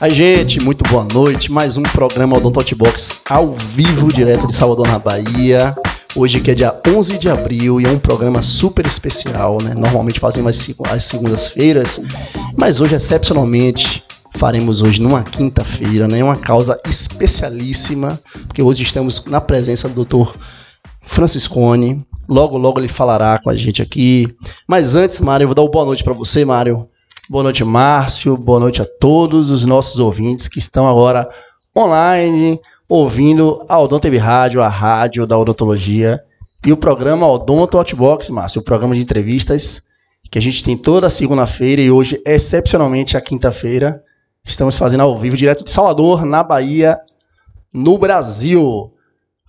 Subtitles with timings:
[0.00, 1.50] Ai, gente, muito boa noite.
[1.50, 5.74] Mais um programa Odonto Box ao vivo, direto de Salvador, na Bahia.
[6.14, 9.74] Hoje que é dia 11 de abril e é um programa super especial, né?
[9.76, 12.00] Normalmente fazemos as segundas-feiras,
[12.56, 14.04] mas hoje, excepcionalmente,
[14.36, 16.22] faremos hoje numa quinta-feira, né?
[16.22, 20.32] Uma causa especialíssima, porque hoje estamos na presença do Dr.
[21.02, 22.06] Franciscone.
[22.28, 24.32] Logo, logo ele falará com a gente aqui.
[24.64, 26.88] Mas antes, Mário, eu vou dar uma boa noite para você, Mário.
[27.30, 28.38] Boa noite, Márcio.
[28.38, 31.28] Boa noite a todos os nossos ouvintes que estão agora
[31.76, 36.24] online, ouvindo a Odonto Rádio, a rádio da odontologia
[36.64, 39.82] e o programa Odonto Outbox, Márcio, o programa de entrevistas
[40.30, 44.02] que a gente tem toda segunda-feira e hoje, excepcionalmente, a quinta-feira,
[44.42, 46.98] estamos fazendo ao vivo, direto de Salvador, na Bahia,
[47.70, 48.90] no Brasil.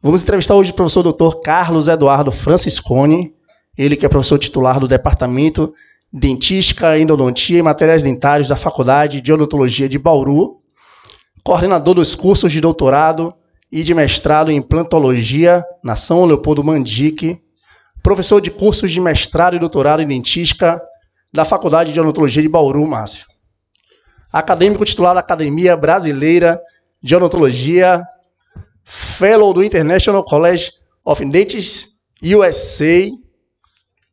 [0.04, 1.40] Vamos entrevistar hoje o professor Dr.
[1.42, 3.34] Carlos Eduardo Franciscone,
[3.78, 5.74] ele que é professor titular do Departamento
[6.12, 10.60] dentística, endodontia e materiais dentários da Faculdade de Odontologia de Bauru,
[11.44, 13.34] coordenador dos cursos de doutorado
[13.72, 17.40] e de mestrado em implantologia na São Leopoldo Mandique,
[18.02, 20.82] professor de cursos de mestrado e doutorado em dentística
[21.32, 23.28] da Faculdade de Odontologia de Bauru, Márcio.
[24.34, 26.60] Acadêmico titular da Academia Brasileira
[27.02, 28.04] de Odontologia,
[28.84, 30.72] Fellow do International College
[31.06, 31.88] of Dentists
[32.24, 33.08] USA,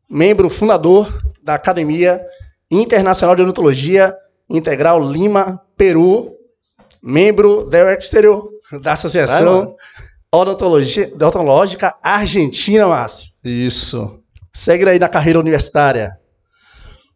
[0.08, 1.10] membro fundador
[1.47, 2.20] da Academia
[2.69, 4.12] Internacional de Odontologia
[4.50, 6.33] Integral Lima, Peru,
[7.00, 8.50] membro da exterior
[8.83, 9.77] da Associação
[10.33, 13.30] Odontologia, Odontológica Argentina, Márcio.
[13.44, 14.19] Isso.
[14.53, 16.19] Segue aí na carreira universitária.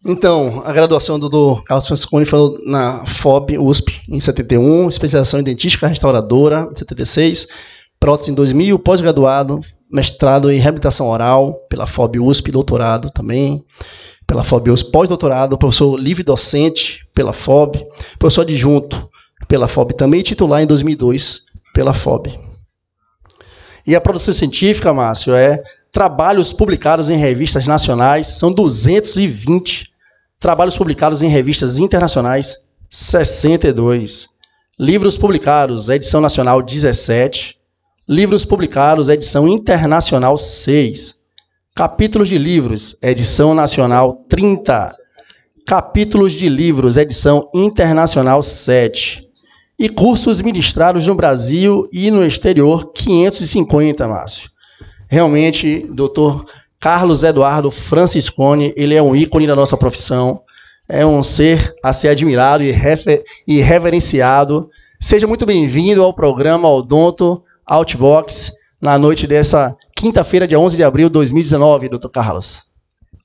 [0.07, 5.45] Então, a graduação do, do Carlos Franciscone foi na FOB USP em 71, especialização em
[5.45, 7.49] dentística restauradora em 76,
[7.99, 13.65] prótese em 2000, pós-graduado, mestrado em reabilitação oral pela FOB USP, doutorado também
[14.31, 17.85] pela FOB pós-doutorado, professor livre docente pela FOB,
[18.17, 19.11] professor adjunto
[19.49, 21.43] pela FOB também titular em 2002
[21.75, 22.39] pela FOB.
[23.85, 25.61] E a produção científica, Márcio, é
[25.91, 29.91] trabalhos publicados em revistas nacionais, são 220.
[30.39, 34.29] Trabalhos publicados em revistas internacionais, 62.
[34.79, 37.59] Livros publicados, edição nacional 17.
[38.09, 41.20] Livros publicados, edição internacional 6.
[41.75, 44.91] Capítulos de livros, edição nacional 30.
[45.65, 49.27] Capítulos de livros, edição internacional 7.
[49.79, 54.51] E cursos ministrados no Brasil e no exterior, 550, Márcio.
[55.09, 56.45] Realmente, doutor
[56.79, 60.43] Carlos Eduardo Franciscone, ele é um ícone da nossa profissão.
[60.89, 64.69] É um ser a ser admirado e, refer e reverenciado.
[64.99, 71.11] Seja muito bem-vindo ao programa Odonto Outbox na noite dessa quinta-feira, dia 11 de abril
[71.11, 72.63] de 2019, doutor Carlos.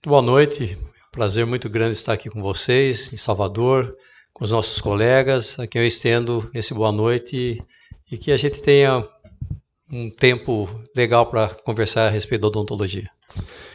[0.06, 0.78] Boa noite,
[1.10, 3.96] prazer muito grande estar aqui com vocês, em Salvador,
[4.34, 7.64] com os nossos colegas, a quem eu estendo esse boa noite
[8.12, 9.08] e que a gente tenha
[9.90, 13.10] um tempo legal para conversar a respeito da odontologia.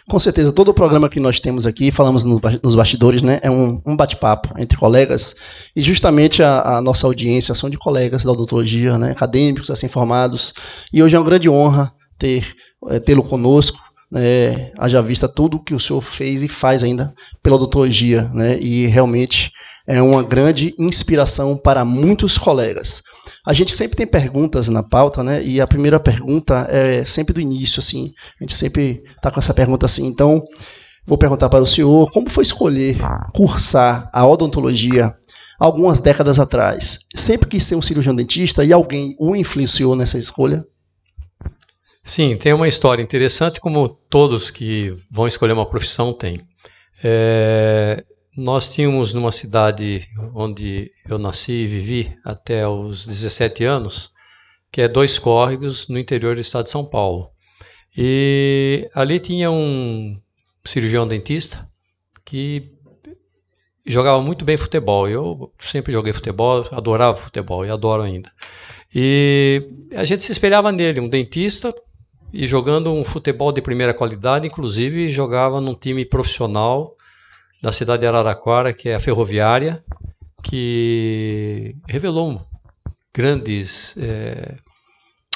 [0.07, 3.81] Com certeza, todo o programa que nós temos aqui, falamos nos bastidores, né, é um,
[3.87, 5.35] um bate-papo entre colegas
[5.75, 10.53] e justamente a, a, nossa audiência são de colegas da odontologia, né, acadêmicos, assim formados.
[10.93, 12.55] E hoje é uma grande honra ter
[12.89, 13.79] é, tê-lo conosco,
[14.11, 18.87] né, haja vista tudo que o senhor fez e faz ainda pela odontologia, né, e
[18.87, 19.53] realmente
[19.87, 23.03] é uma grande inspiração para muitos colegas.
[23.45, 25.43] A gente sempre tem perguntas na pauta, né?
[25.43, 28.13] E a primeira pergunta é sempre do início, assim.
[28.41, 30.07] A gente sempre está com essa pergunta assim.
[30.07, 30.45] Então,
[31.05, 32.99] vou perguntar para o senhor como foi escolher
[33.35, 35.13] cursar a odontologia
[35.59, 37.01] algumas décadas atrás.
[37.15, 40.65] Sempre quis ser um cirurgião dentista e alguém o influenciou nessa escolha?
[42.03, 46.41] Sim, tem uma história interessante, como todos que vão escolher uma profissão têm.
[47.03, 48.03] É,
[48.37, 54.13] nós tínhamos numa cidade onde eu nasci e vivi até os 17 anos,
[54.73, 57.31] que é dois córregos no interior do estado de São Paulo.
[57.97, 60.19] E ali tinha um
[60.65, 61.69] cirurgião dentista
[62.25, 62.73] que
[63.85, 65.09] jogava muito bem futebol.
[65.09, 68.31] Eu sempre joguei futebol, adorava futebol e adoro ainda.
[68.95, 71.75] E a gente se espelhava nele, um dentista
[72.33, 76.97] e jogando um futebol de primeira qualidade, inclusive jogava num time profissional
[77.63, 79.85] da cidade de Araraquara, que é a ferroviária,
[80.43, 82.41] que revelou
[83.13, 84.57] grandes é,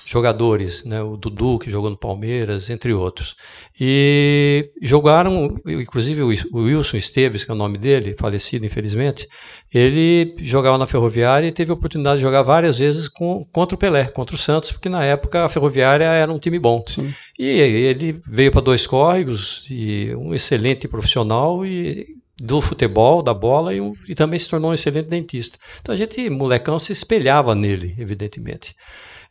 [0.07, 1.03] jogadores, né?
[1.03, 3.37] o Dudu, que jogou no Palmeiras, entre outros.
[3.81, 9.29] E jogaram, inclusive o Wilson Esteves, que é o nome dele, falecido infelizmente,
[9.73, 13.79] ele jogava na Ferroviária e teve a oportunidade de jogar várias vezes com, contra o
[13.79, 16.85] Pelé, contra o Santos, porque na época a Ferroviária era um time bom.
[16.87, 17.13] Sim.
[17.39, 22.07] E ele veio para dois córregos, e um excelente profissional, e
[22.37, 25.59] do futebol, da bola e, um, e, também se tornou um excelente dentista.
[25.81, 28.75] Então a gente, molecão, se espelhava nele, evidentemente.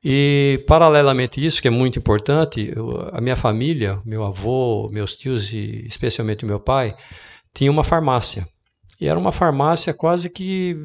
[0.04, 5.16] E paralelamente a isso, que é muito importante, eu, a minha família, meu avô, meus
[5.16, 6.96] tios e especialmente meu pai,
[7.54, 8.46] tinha uma farmácia.
[9.00, 10.78] E era uma farmácia quase que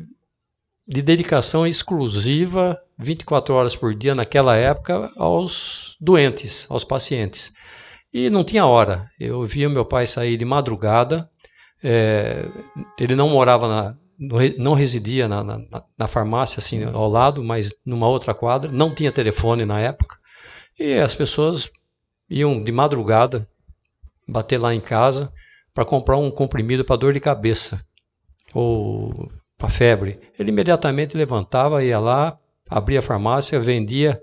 [0.87, 7.53] de dedicação exclusiva, 24 horas por dia naquela época, aos doentes, aos pacientes.
[8.13, 9.11] E não tinha hora.
[9.21, 11.29] Eu via meu pai sair de madrugada.
[11.85, 12.47] É,
[12.99, 15.61] ele não morava na, não residia na, na,
[15.97, 18.71] na, farmácia assim ao lado, mas numa outra quadra.
[18.71, 20.17] Não tinha telefone na época.
[20.79, 21.71] E as pessoas
[22.29, 23.47] iam de madrugada
[24.27, 25.33] bater lá em casa
[25.73, 27.81] para comprar um comprimido para dor de cabeça
[28.53, 30.19] ou para febre.
[30.39, 32.37] Ele imediatamente levantava, ia lá,
[32.69, 34.21] abria a farmácia, vendia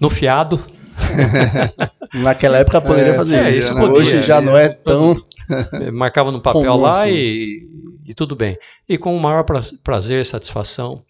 [0.00, 0.64] no fiado
[2.14, 3.74] Naquela época poderia é, fazer é, isso.
[3.74, 3.84] Né?
[3.84, 5.16] Hoje já não é tão.
[5.92, 7.12] Marcava no papel lá assim.
[7.12, 7.68] e,
[8.06, 8.56] e, tudo bem.
[8.88, 9.44] E com o maior
[9.82, 11.04] prazer, satisfação.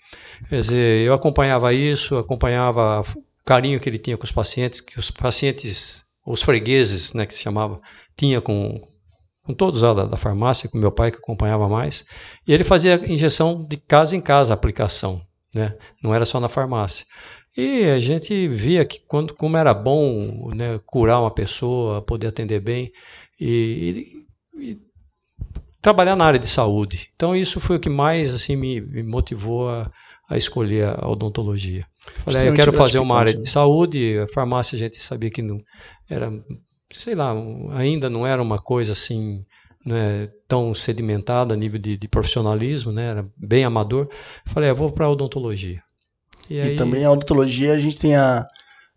[0.49, 4.99] Quer dizer, eu acompanhava isso, acompanhava o carinho que ele tinha com os pacientes, que
[4.99, 7.81] os pacientes, os fregueses, né, que se chamava,
[8.17, 8.81] tinha com,
[9.45, 12.05] com todos lá da, da, farmácia, com meu pai que acompanhava mais.
[12.47, 15.21] E ele fazia injeção de casa em casa, aplicação.
[15.55, 15.75] Né?
[16.03, 17.07] Não era só na farmácia.
[17.57, 22.61] E a gente via que quando, como era bom né, curar uma pessoa, poder atender
[22.61, 22.93] bem
[23.41, 24.15] e,
[24.59, 24.79] e, e,
[25.87, 27.11] trabalhar na área de saúde.
[27.15, 29.89] Então isso foi o que mais assim me, me motivou a,
[30.29, 31.87] a, escolher a odontologia.
[32.25, 35.41] Falei, ah, eu quero fazer uma área de saúde, a farmácia a gente sabia que
[35.41, 35.61] não
[36.11, 36.33] era,
[36.91, 37.33] sei lá,
[37.77, 39.45] ainda não era uma coisa assim
[39.85, 44.09] né, tão sedimentada a nível de, de profissionalismo, né, era bem amador.
[44.45, 45.81] Falei, ah, vou para a odontologia.
[46.51, 46.75] E, aí...
[46.75, 48.45] e, também a odontologia a gente tem a,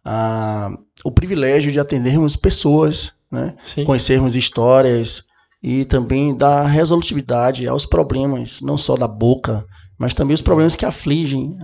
[0.03, 0.71] a,
[1.05, 3.55] o privilégio de atendermos pessoas, né?
[3.85, 5.28] conhecermos histórias
[5.61, 9.65] e também dar resolutividade aos problemas, não só da boca,
[9.97, 11.57] mas também os problemas que afligem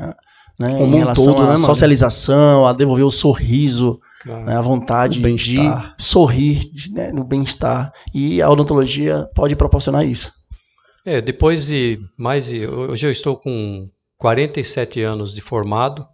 [0.59, 0.83] né?
[0.83, 4.45] em relação todo, à né, socialização, a devolver o sorriso, claro.
[4.45, 4.57] né?
[4.57, 5.57] a vontade de
[5.97, 7.11] sorrir né?
[7.11, 7.91] no bem-estar.
[8.13, 10.31] E a odontologia pode proporcionar isso.
[11.05, 12.51] É, depois de mais.
[12.51, 13.87] Hoje eu estou com
[14.17, 16.05] 47 anos de formado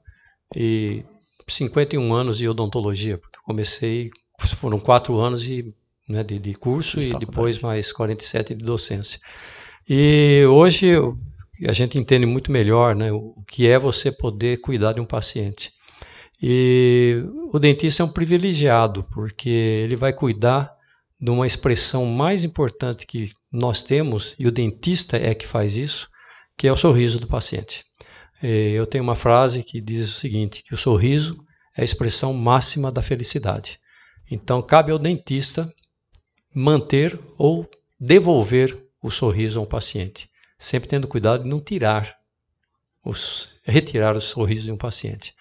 [0.56, 1.06] e
[1.48, 4.10] 51 anos de odontologia, porque comecei,
[4.58, 5.74] foram quatro anos de,
[6.12, 9.20] né, de, de curso de e depois mais 47 de docência.
[9.90, 10.96] E hoje
[11.68, 15.72] a gente entende muito melhor né, o que é você poder cuidar de um paciente.
[16.42, 17.24] E
[17.54, 20.72] o dentista é um privilegiado, porque ele vai cuidar
[21.20, 26.10] de uma expressão mais importante que nós temos, e o dentista é que faz isso,
[26.58, 27.86] que é o sorriso do paciente.
[28.42, 31.38] Eu tenho uma frase que diz o seguinte: que o sorriso
[31.78, 33.80] é a expressão máxima da felicidade.
[34.30, 35.72] Então, cabe ao dentista
[36.54, 37.70] manter ou
[38.00, 42.16] devolver o sorriso a um paciente, sempre tendo cuidado de não tirar,
[43.04, 45.34] os, retirar o sorriso de um paciente.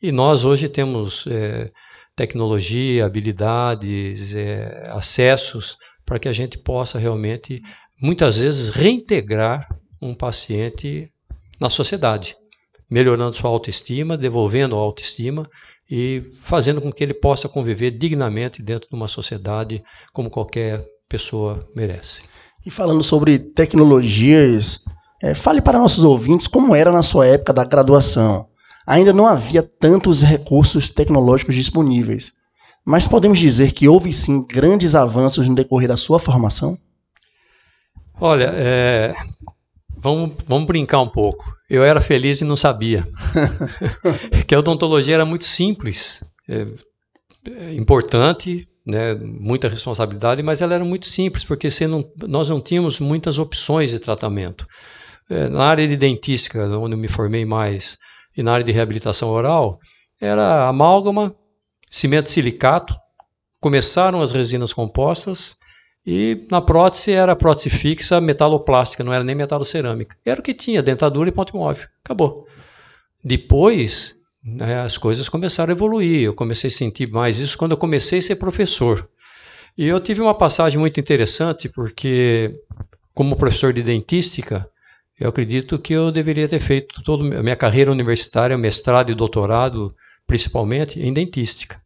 [0.00, 1.70] E nós hoje temos é,
[2.14, 7.60] tecnologia, habilidades, é, acessos para que a gente possa realmente,
[8.00, 9.68] muitas vezes, reintegrar
[10.00, 11.12] um paciente
[11.58, 12.36] na sociedade
[12.90, 15.48] melhorando sua autoestima, devolvendo a autoestima
[15.90, 19.82] e fazendo com que ele possa conviver dignamente dentro de uma sociedade
[20.12, 22.22] como qualquer pessoa merece.
[22.64, 24.80] E falando sobre tecnologias,
[25.22, 28.48] é, fale para nossos ouvintes como era na sua época da graduação.
[28.86, 32.32] Ainda não havia tantos recursos tecnológicos disponíveis,
[32.84, 36.78] mas podemos dizer que houve sim grandes avanços no decorrer da sua formação?
[38.20, 39.14] Olha, é,
[40.00, 41.44] vamos, vamos brincar um pouco.
[41.68, 43.04] Eu era feliz e não sabia.
[44.46, 46.66] que a odontologia era muito simples, é,
[47.46, 53.00] é importante, né, muita responsabilidade, mas ela era muito simples, porque não, nós não tínhamos
[53.00, 54.66] muitas opções de tratamento.
[55.28, 57.98] É, na área de dentística, onde eu me formei mais,
[58.36, 59.78] e na área de reabilitação oral,
[60.20, 61.34] era amálgama,
[61.90, 62.96] cimento silicato,
[63.60, 65.56] começaram as resinas compostas,
[66.06, 70.16] e na prótese era prótese fixa metaloplástica, não era nem metalocerâmica.
[70.24, 71.86] Era o que tinha, dentadura e ponto móvel.
[72.04, 72.46] Acabou.
[73.22, 76.22] Depois, né, as coisas começaram a evoluir.
[76.22, 79.08] Eu comecei a sentir mais isso quando eu comecei a ser professor.
[79.76, 82.56] E eu tive uma passagem muito interessante, porque,
[83.14, 84.68] como professor de dentística,
[85.20, 89.94] eu acredito que eu deveria ter feito toda a minha carreira universitária, mestrado e doutorado,
[90.26, 91.80] principalmente em dentística.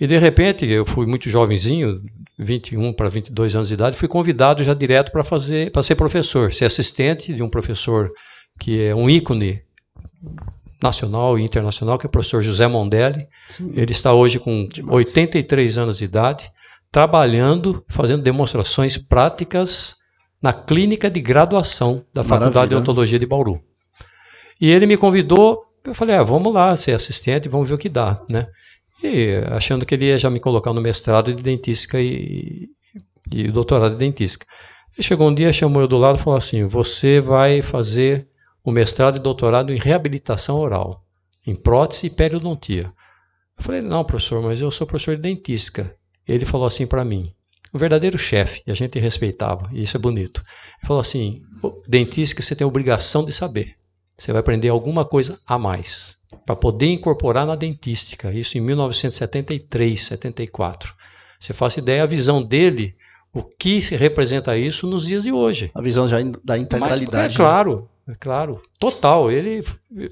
[0.00, 2.02] E de repente, eu fui muito jovenzinho,
[2.38, 6.52] 21 para 22 anos de idade, fui convidado já direto para fazer, para ser professor,
[6.52, 8.10] ser assistente de um professor
[8.58, 9.62] que é um ícone
[10.82, 13.28] nacional e internacional, que é o professor José Mondelli.
[13.50, 13.72] Sim.
[13.76, 14.96] Ele está hoje com Demais.
[14.96, 16.50] 83 anos de idade,
[16.90, 19.96] trabalhando, fazendo demonstrações práticas
[20.42, 22.68] na clínica de graduação da Faculdade Maravilha.
[22.68, 23.62] de Odontologia de Bauru.
[24.58, 27.88] E ele me convidou, eu falei, ah, vamos lá ser assistente, vamos ver o que
[27.90, 28.46] dá, né?
[29.02, 32.68] E achando que ele ia já me colocar no mestrado de dentística e,
[33.32, 34.46] e doutorado de dentística.
[34.94, 38.28] Ele chegou um dia, chamou eu do lado e falou assim: Você vai fazer
[38.62, 41.02] o mestrado e doutorado em reabilitação oral,
[41.46, 42.92] em prótese e periodontia.
[43.56, 45.96] Eu falei: Não, professor, mas eu sou professor de dentística.
[46.28, 47.32] Ele falou assim para mim:
[47.72, 50.42] um verdadeiro chefe, e a gente respeitava, e isso é bonito.
[50.78, 51.40] Ele falou assim:
[51.88, 53.72] dentística você tem a obrigação de saber.
[54.18, 58.32] Você vai aprender alguma coisa a mais para poder incorporar na dentística.
[58.32, 60.94] Isso em 1973, 74.
[61.38, 62.94] Você faz ideia a visão dele,
[63.32, 65.70] o que representa isso nos dias de hoje.
[65.74, 67.28] A visão já da integralidade.
[67.28, 69.30] Mas, é claro, é claro, total.
[69.30, 69.64] Ele,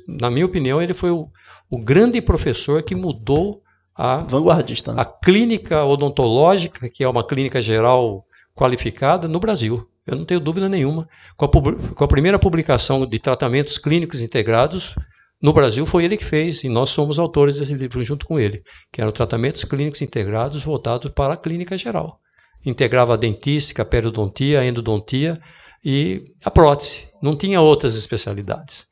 [0.06, 1.28] na minha opinião, ele foi o,
[1.68, 3.62] o grande professor que mudou
[3.94, 5.02] a vanguardista, né?
[5.02, 8.22] a clínica odontológica, que é uma clínica geral
[8.54, 9.88] qualificada no Brasil.
[10.06, 11.06] Eu não tenho dúvida nenhuma.
[11.37, 11.48] Com a,
[11.94, 14.94] com a primeira publicação de tratamentos clínicos integrados
[15.40, 18.62] no Brasil foi ele que fez e nós somos autores desse livro junto com ele,
[18.92, 22.18] que eram tratamentos clínicos integrados voltados para a clínica geral.
[22.66, 25.40] Integrava a dentística, a periodontia, a endodontia
[25.85, 27.09] e a prótese.
[27.23, 28.88] Não tinha outras especialidades.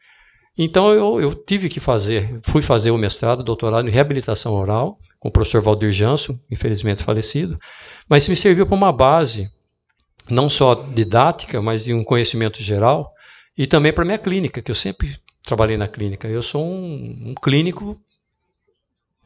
[0.56, 5.28] Então eu, eu, tive que fazer, fui fazer o mestrado, doutorado em reabilitação oral, com
[5.28, 7.58] o professor Valdir Janso, infelizmente falecido,
[8.08, 9.50] mas me serviu para uma base,
[10.30, 13.12] não só didática, mas de um conhecimento geral,
[13.58, 16.28] e também para minha clínica, que eu sempre trabalhei na clínica.
[16.28, 17.98] Eu sou um, um clínico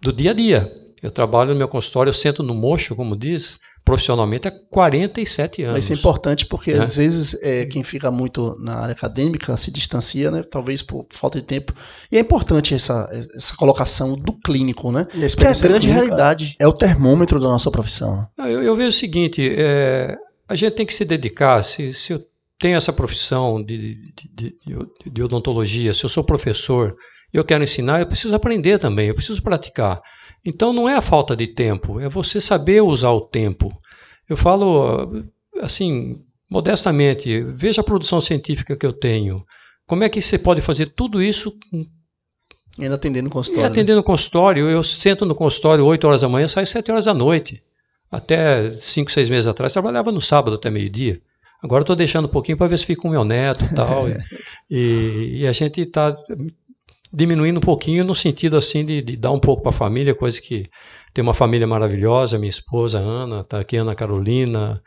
[0.00, 0.70] do dia a dia.
[1.02, 5.82] Eu trabalho no meu consultório, eu sento no mocho, como diz, profissionalmente há 47 anos.
[5.82, 6.80] Isso é importante porque né?
[6.80, 10.42] às vezes é, quem fica muito na área acadêmica se distancia, né?
[10.42, 11.72] talvez por falta de tempo.
[12.12, 15.06] E é importante essa, essa colocação do clínico, né?
[15.06, 16.54] Que é a grande realidade.
[16.58, 18.28] É o termômetro da nossa profissão.
[18.36, 22.22] Eu, eu vejo o seguinte, é, a gente tem que se dedicar, se, se eu
[22.60, 24.56] tenho essa profissão de, de, de,
[25.10, 26.94] de odontologia, se eu sou professor,
[27.32, 30.00] eu quero ensinar, eu preciso aprender também, eu preciso praticar.
[30.44, 33.72] Então não é a falta de tempo, é você saber usar o tempo.
[34.28, 35.24] Eu falo
[35.60, 39.42] assim, modestamente, veja a produção científica que eu tenho.
[39.86, 41.56] Como é que você pode fazer tudo isso
[42.78, 43.66] e ainda atendendo no consultório?
[43.66, 44.68] E atendendo no consultório.
[44.68, 47.62] Eu sento no consultório 8 horas da manhã, saio 7 horas da noite.
[48.10, 51.20] Até 5, 6 meses atrás, trabalhava no sábado até meio-dia.
[51.62, 54.08] Agora estou deixando um pouquinho para ver se fica com o meu neto e tal.
[54.70, 56.16] e, e, a gente está
[57.12, 60.40] diminuindo um pouquinho no sentido assim de, de dar um pouco para a família, coisa
[60.40, 60.66] que
[61.12, 64.80] tem uma família maravilhosa, minha esposa Ana, está aqui Ana Carolina,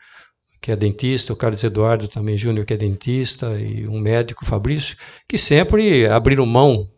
[0.60, 4.96] que é dentista, o Carlos Eduardo também Júnior, que é dentista, e um médico, Fabrício,
[5.28, 6.88] que sempre abriram mão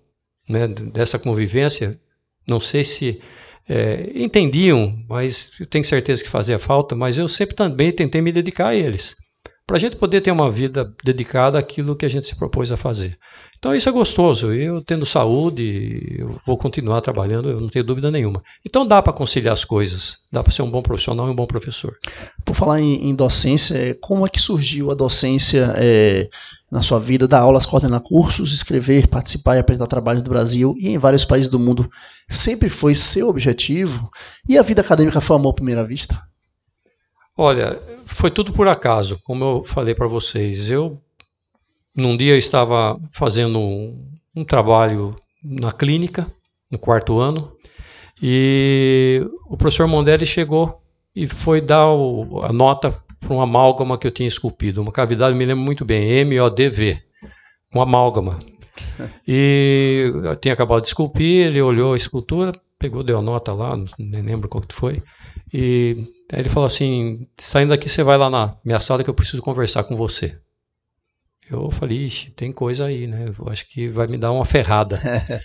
[0.49, 2.00] né, dessa convivência.
[2.47, 3.21] Não sei se
[3.68, 8.30] é, entendiam, mas eu tenho certeza que fazia falta, mas eu sempre também tentei me
[8.30, 9.16] dedicar a eles
[9.66, 12.76] para a gente poder ter uma vida dedicada àquilo que a gente se propôs a
[12.76, 13.18] fazer.
[13.58, 14.52] Então isso é gostoso.
[14.52, 18.42] Eu tendo saúde, eu vou continuar trabalhando, eu não tenho dúvida nenhuma.
[18.64, 21.46] Então dá para conciliar as coisas, dá para ser um bom profissional e um bom
[21.46, 21.96] professor.
[22.44, 26.28] Por falar em, em docência, como é que surgiu a docência é,
[26.70, 27.26] na sua vida?
[27.26, 31.50] Dar aulas, coordenar cursos, escrever, participar e apresentar trabalhos do Brasil e em vários países
[31.50, 31.90] do mundo
[32.28, 34.08] sempre foi seu objetivo?
[34.49, 36.16] E a vida acadêmica foi amor à primeira vista?
[37.38, 40.71] Olha, foi tudo por acaso, como eu falei para vocês.
[40.71, 40.99] Eu,
[41.95, 45.14] num dia, eu estava fazendo um, um, trabalho
[45.45, 46.26] na clínica,
[46.71, 47.52] no quarto ano,
[48.23, 50.81] e o professor Mondelli chegou
[51.14, 52.90] e foi dar o, a nota
[53.21, 57.02] para uma amálgama que eu tinha esculpido, uma cavidade, me lembro muito bem, M-O-D-V,
[57.73, 58.38] uma amálgama.
[59.26, 63.75] E eu tinha acabado de esculpir, ele olhou a escultura, pegou, deu a nota lá,
[63.99, 65.02] nem lembro qual que foi,
[65.52, 69.14] e Aí ele falou assim: saindo daqui, você vai lá na minha sala que eu
[69.14, 70.37] preciso conversar com você.
[71.49, 73.33] Eu falei, ixi, tem coisa aí, né?
[73.38, 75.00] Eu acho que vai me dar uma ferrada.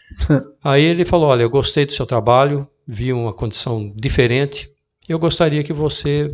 [0.63, 4.67] aí ele falou: olha, eu gostei do seu trabalho, vi uma condição diferente.
[5.07, 6.33] Eu gostaria que você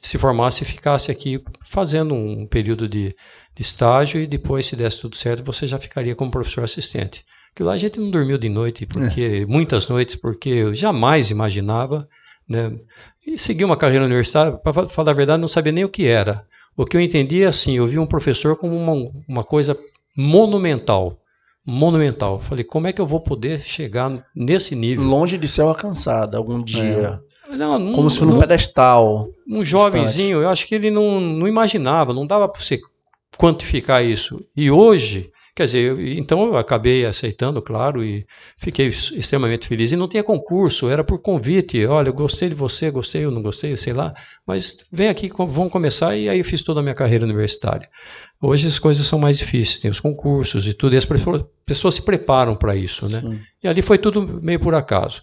[0.00, 3.14] se formasse e ficasse aqui fazendo um período de,
[3.54, 7.24] de estágio e depois, se desse tudo certo, você já ficaria como professor assistente.
[7.54, 9.46] Que lá a gente não dormiu de noite, porque é.
[9.46, 12.08] muitas noites, porque eu jamais imaginava
[12.50, 12.72] né?
[13.24, 16.44] E segui uma carreira universitária, para falar a verdade, não sabia nem o que era.
[16.76, 19.78] O que eu entendi é assim, eu vi um professor como uma, uma coisa
[20.16, 21.16] monumental.
[21.64, 22.40] Monumental.
[22.40, 25.04] Falei, como é que eu vou poder chegar nesse nível?
[25.04, 27.22] Longe de ser alcançado algum dia.
[27.48, 27.56] É.
[27.56, 29.28] Não, não, como se fosse um pedestal.
[29.48, 32.80] Um jovenzinho, eu acho que ele não, não imaginava, não dava para você
[33.36, 34.44] quantificar isso.
[34.56, 38.24] E hoje Quer dizer, eu, então eu acabei aceitando, claro, e
[38.56, 39.92] fiquei extremamente feliz.
[39.92, 41.84] E não tinha concurso, era por convite.
[41.86, 44.14] Olha, eu gostei de você, gostei, eu não gostei, sei lá,
[44.46, 46.16] mas vem aqui, vamos começar.
[46.16, 47.88] E aí eu fiz toda a minha carreira universitária.
[48.40, 51.94] Hoje as coisas são mais difíceis, tem os concursos e tudo, e as pessoas, pessoas
[51.94, 53.20] se preparam para isso, né?
[53.20, 53.40] Sim.
[53.62, 55.22] E ali foi tudo meio por acaso.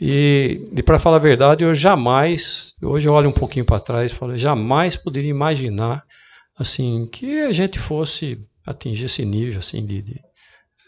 [0.00, 4.10] E, e para falar a verdade, eu jamais, hoje eu olho um pouquinho para trás
[4.10, 6.02] e falo, jamais poderia imaginar
[6.58, 10.20] assim que a gente fosse atingir esse nível assim de, de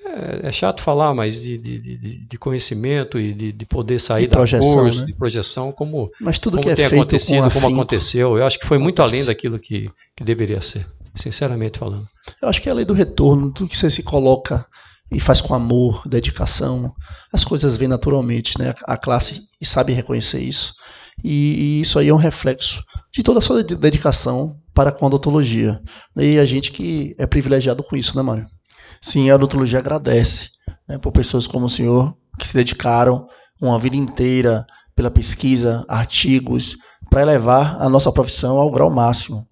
[0.05, 4.37] é, é, chato falar, mas de, de, de conhecimento e de, de poder sair da
[4.37, 5.07] curso, né?
[5.07, 8.39] de projeção, como, mas tudo como que é tem acontecido, como aconteceu.
[8.39, 12.07] Eu acho que foi muito além daquilo que, que deveria ser, sinceramente falando.
[12.41, 14.65] Eu acho que é a lei do retorno, tudo que você se coloca
[15.11, 16.95] e faz com amor, dedicação,
[17.33, 18.75] as coisas vêm naturalmente, né?
[18.85, 20.75] A classe sabe reconhecer isso.
[21.23, 25.09] E, e isso aí é um reflexo de toda a sua dedicação para com a
[25.09, 25.81] odontologia.
[26.15, 28.47] E a gente que é privilegiado com isso, né, Mário?
[29.01, 30.51] Sim, a odontologia agradece
[30.87, 33.27] né, por pessoas como o senhor que se dedicaram
[33.61, 36.77] uma vida inteira pela pesquisa, artigos,
[37.09, 39.49] para elevar a nossa profissão ao grau máximo,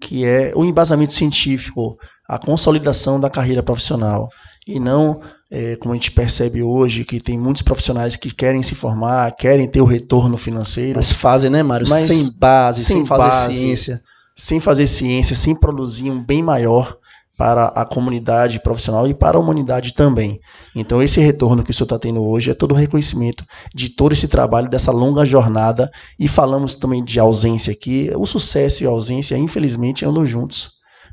[0.00, 1.96] que é o embasamento científico,
[2.28, 4.28] a consolidação da carreira profissional
[4.64, 5.20] e não
[5.50, 9.66] é, como a gente percebe hoje que tem muitos profissionais que querem se formar, querem
[9.66, 11.88] ter o retorno financeiro, mas fazem, né, Mário?
[11.88, 14.02] Mas sem base, sem, sem fazer base, ciência,
[14.38, 16.96] sem fazer ciência, sem produzir um bem maior
[17.36, 20.40] para a comunidade profissional e para a humanidade também.
[20.76, 24.12] Então, esse retorno que o senhor está tendo hoje é todo o reconhecimento de todo
[24.12, 25.90] esse trabalho, dessa longa jornada.
[26.18, 28.10] E falamos também de ausência aqui.
[28.16, 30.70] O sucesso e a ausência, infelizmente, andam juntos.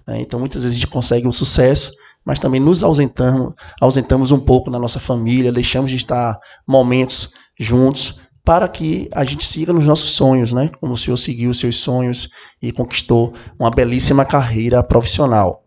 [0.08, 0.22] Né?
[0.22, 1.92] Então, muitas vezes a gente consegue o sucesso,
[2.24, 8.20] mas também nos ausentamos, ausentamos um pouco na nossa família, deixamos de estar momentos juntos
[8.46, 10.70] para que a gente siga nos nossos sonhos, né?
[10.80, 12.30] Como o senhor seguiu os seus sonhos
[12.62, 15.64] e conquistou uma belíssima carreira profissional.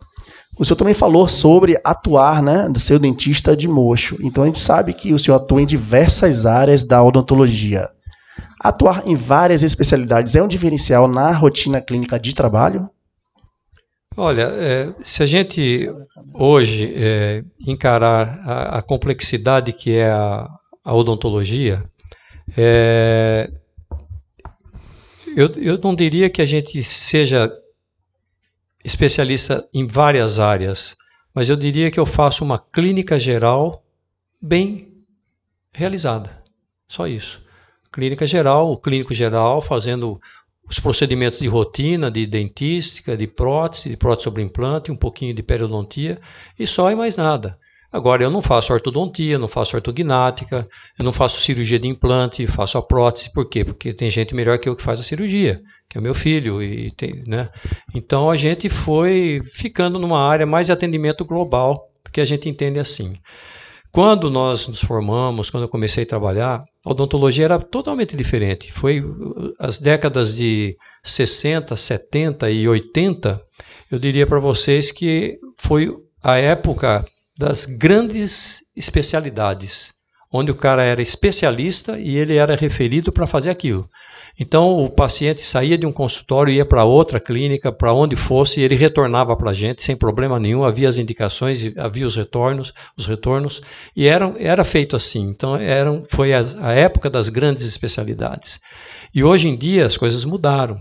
[0.56, 4.16] O senhor também falou sobre atuar, né, do seu dentista de mocho.
[4.20, 7.88] Então a gente sabe que o senhor atua em diversas áreas da odontologia.
[8.60, 12.90] Atuar em várias especialidades é um diferencial na rotina clínica de trabalho?
[14.16, 15.88] Olha, é, se a gente
[16.34, 20.48] hoje é, encarar a, a, complexidade que é a,
[20.84, 21.84] a odontologia,
[22.56, 23.50] é,
[25.36, 27.52] eu, eu não diria que a gente seja
[28.84, 30.96] especialista em várias áreas,
[31.34, 33.84] mas eu diria que eu faço uma clínica geral
[34.40, 35.04] bem
[35.72, 36.42] realizada.
[36.88, 37.42] Só isso.
[37.92, 40.20] Clínica geral, o clínico geral fazendo
[40.68, 45.42] os procedimentos de rotina, de dentística, de prótese, de prótese sobre implante, um pouquinho de
[45.42, 46.20] periodontia
[46.58, 47.58] e só e mais nada.
[47.90, 52.76] Agora, eu não faço ortodontia, não faço ortognática, eu não faço cirurgia de implante, faço
[52.76, 53.32] a prótese.
[53.32, 53.64] Por quê?
[53.64, 56.62] Porque tem gente melhor que eu que faz a cirurgia, que é o meu filho.
[56.62, 57.48] E tem, né?
[57.94, 62.78] Então, a gente foi ficando numa área mais de atendimento global, porque a gente entende
[62.78, 63.16] assim.
[63.90, 68.70] Quando nós nos formamos, quando eu comecei a trabalhar, a odontologia era totalmente diferente.
[68.70, 73.40] Foi uh, as décadas de 60, 70 e 80,
[73.90, 75.90] eu diria para vocês que foi
[76.22, 77.02] a época
[77.38, 79.94] das grandes especialidades,
[80.30, 83.88] onde o cara era especialista e ele era referido para fazer aquilo.
[84.40, 88.62] Então o paciente saía de um consultório, ia para outra clínica, para onde fosse, e
[88.62, 90.64] ele retornava para a gente sem problema nenhum.
[90.64, 93.62] Havia as indicações, havia os retornos, os retornos,
[93.96, 95.28] e era, era feito assim.
[95.28, 98.60] Então eram, foi a, a época das grandes especialidades.
[99.14, 100.80] E hoje em dia as coisas mudaram.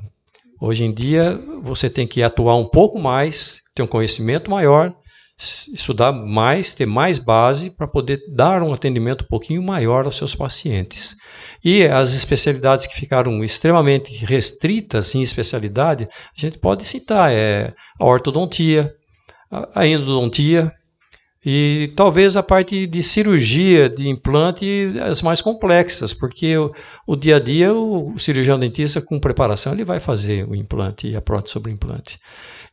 [0.59, 4.93] Hoje em dia você tem que atuar um pouco mais, ter um conhecimento maior,
[5.37, 10.33] estudar mais, ter mais base para poder dar um atendimento um pouquinho maior aos seus
[10.33, 11.15] pacientes.
[11.63, 18.05] E as especialidades que ficaram extremamente restritas em especialidade, a gente pode citar é a
[18.05, 18.93] ortodontia,
[19.75, 20.71] a endodontia
[21.45, 26.73] e talvez a parte de cirurgia de implante as mais complexas, porque o,
[27.05, 31.15] o dia a dia o cirurgião dentista com preparação ele vai fazer o implante e
[31.15, 32.19] a prótese sobre implante.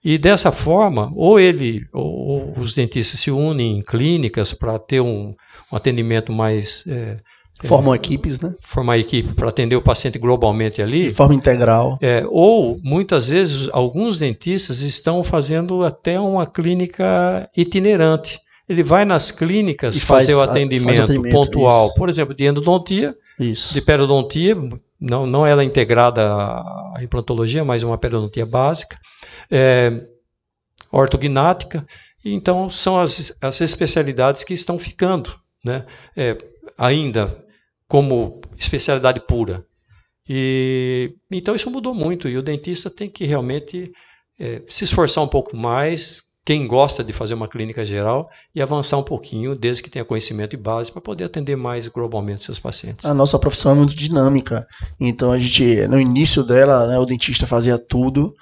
[0.05, 5.35] E dessa forma, ou ele, ou, os dentistas se unem em clínicas para ter um,
[5.73, 7.17] um, atendimento mais é,
[7.63, 8.55] Formam é, equipes, né?
[8.61, 11.09] Formar equipe para atender o paciente globalmente ali.
[11.09, 11.97] De forma integral.
[12.03, 18.41] É, ou, muitas vezes, alguns dentistas estão fazendo até uma clínica itinerante.
[18.69, 21.87] Ele vai nas clínicas fazer o atendimento, atendimento pontual.
[21.87, 21.95] Isso.
[21.95, 23.73] Por exemplo, de endodontia, isso.
[23.73, 24.57] de periodontia,
[25.05, 28.99] não, não ela integrada à implantologia, mas uma periodontia básica.
[29.51, 30.07] É,
[30.91, 31.87] ortognática.
[32.25, 35.39] Então, são as, as especialidades que estão ficando.
[35.63, 35.85] Né?
[36.17, 36.39] É,
[36.79, 37.45] ainda
[37.87, 39.65] como especialidade pura.
[40.29, 43.93] E então isso mudou muito e o dentista tem que realmente
[44.41, 48.99] é, se esforçar um pouco mais, quem gosta de fazer uma clínica geral e avançar
[48.99, 53.07] um pouquinho, desde que tenha conhecimento e base, para poder atender mais globalmente seus pacientes.
[53.07, 54.67] A nossa profissão é muito dinâmica,
[55.01, 58.35] então a gente, no início dela, né, o dentista fazia tudo,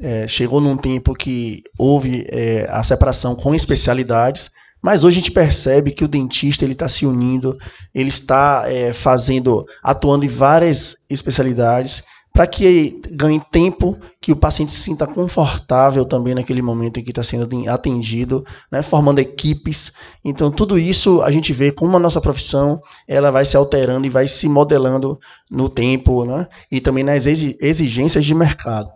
[0.00, 5.30] é, chegou num tempo que houve é, a separação com especialidades, mas hoje a gente
[5.30, 7.56] percebe que o dentista ele está se unindo,
[7.94, 14.72] ele está é, fazendo, atuando em várias especialidades para que ganhe tempo, que o paciente
[14.72, 19.92] se sinta confortável também naquele momento em que está sendo atendido, né, formando equipes.
[20.24, 24.10] Então, tudo isso a gente vê como a nossa profissão ela vai se alterando e
[24.10, 28.90] vai se modelando no tempo né, e também nas exigências de mercado.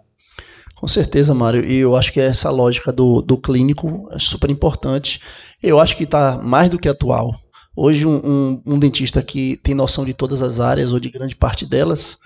[0.77, 1.65] Com certeza, Mário.
[1.65, 5.21] E eu acho que essa lógica do, do clínico é super importante.
[5.63, 7.35] Eu acho que está mais do que atual.
[7.75, 11.35] Hoje, um, um, um, dentista que tem noção de todas as áreas, ou de grande
[11.35, 12.19] parte delas,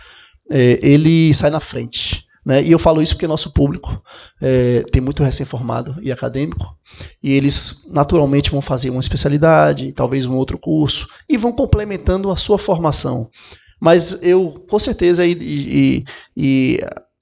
[0.51, 2.25] é, ele sai na frente.
[2.45, 2.63] Né?
[2.63, 4.03] E eu falo isso porque nosso público
[4.41, 6.77] é, tem muito recém-formado e acadêmico,
[7.23, 12.37] e eles naturalmente vão fazer uma especialidade, talvez um outro curso, e vão complementando a
[12.37, 13.29] sua formação.
[13.81, 16.05] Mas eu, com certeza, e, e,
[16.37, 16.79] e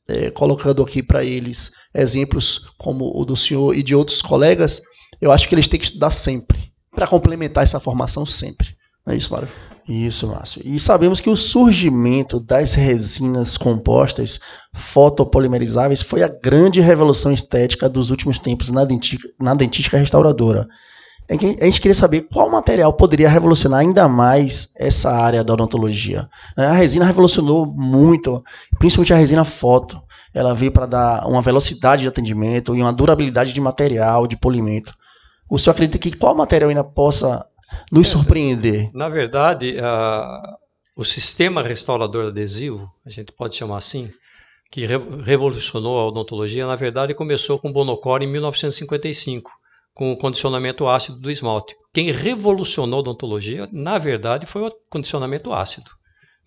[0.09, 4.83] é, colocando aqui para eles exemplos como o do senhor e de outros colegas,
[5.21, 8.77] eu acho que eles têm que estudar sempre, para complementar essa formação sempre.
[9.05, 9.49] Não é isso, Mário?
[9.89, 10.61] Isso, Márcio.
[10.67, 14.39] E sabemos que o surgimento das resinas compostas
[14.75, 18.87] fotopolimerizáveis foi a grande revolução estética dos últimos tempos na,
[19.41, 20.69] na dentística restauradora.
[21.31, 26.29] A gente queria saber qual material poderia revolucionar ainda mais essa área da odontologia.
[26.55, 28.43] A resina revolucionou muito,
[28.79, 30.01] principalmente a resina foto.
[30.35, 34.95] Ela veio para dar uma velocidade de atendimento e uma durabilidade de material, de polimento.
[35.51, 37.45] O senhor acredita que qual material ainda possa
[37.91, 38.91] nos é, surpreender?
[38.93, 39.77] Na verdade,
[40.97, 44.11] o sistema restaurador adesivo, a gente pode chamar assim,
[44.71, 44.87] que
[45.25, 49.51] revolucionou a odontologia, na verdade começou com Bonocore em 1955
[49.99, 51.75] com o condicionamento ácido do esmalte.
[51.93, 55.91] Quem revolucionou a odontologia, na verdade, foi o condicionamento ácido.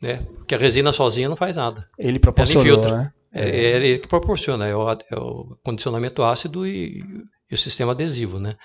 [0.01, 0.25] Né?
[0.37, 1.85] Porque a resina sozinha não faz nada.
[1.99, 2.95] Ele proporcionou, infiltra.
[2.95, 3.11] Né?
[3.33, 7.03] É, é ele que proporciona, é o, é o condicionamento ácido e,
[7.49, 8.39] e, o sistema adesivo.
[8.39, 8.55] Né?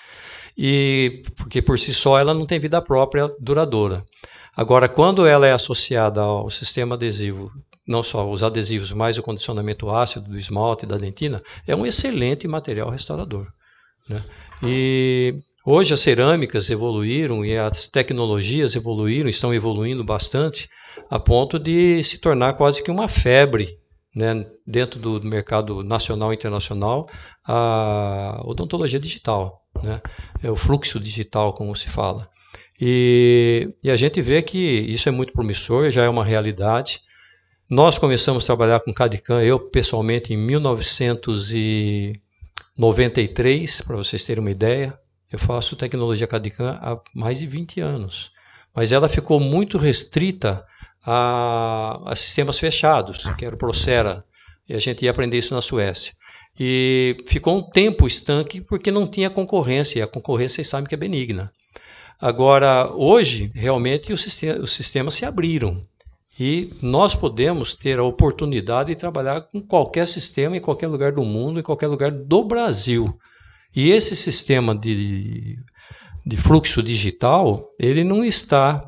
[0.57, 4.05] E, porque por si só ela não tem vida própria duradoura.
[4.57, 7.53] Agora, quando ela é associada ao sistema adesivo,
[7.87, 11.85] não só os adesivos, mas o condicionamento ácido do esmalte e da dentina, é um
[11.85, 13.47] excelente material restaurador.
[14.09, 14.25] Né?
[14.63, 20.69] E hoje as cerâmicas evoluíram e as tecnologias evoluíram, estão evoluindo bastante,
[21.11, 23.79] a ponto de se tornar quase que uma febre
[24.17, 27.07] né, dentro do mercado nacional e internacional
[27.47, 30.01] a odontologia digital, né,
[30.43, 32.27] é o fluxo digital, como se fala.
[32.81, 37.03] E, e, a gente vê que isso é muito promissor, já é uma realidade.
[37.69, 42.21] Nós começamos a trabalhar com CAD-CAM, eu pessoalmente, em 1900 e
[42.77, 44.99] 93, para vocês terem uma ideia.
[45.31, 48.31] Eu faço tecnologia CAD-CAM há mais de 20 anos,
[48.75, 50.65] mas ela ficou muito restrita
[51.07, 54.25] a, a sistemas fechados, que era o Procera,
[54.69, 56.13] e a gente ia aprender isso na Suécia.
[56.59, 60.95] E ficou um tempo estanque porque não tinha concorrência, e a concorrência vocês sabem que
[60.95, 61.53] é benigna.
[62.21, 64.23] Agora, hoje, realmente, os
[64.73, 65.87] sistemas se abriram.
[66.39, 71.25] E nós podemos ter a oportunidade de trabalhar com qualquer sistema em qualquer lugar do
[71.25, 73.19] mundo, em qualquer lugar do Brasil.
[73.75, 75.59] E esse sistema de,
[76.27, 78.83] de fluxo digital, ele não está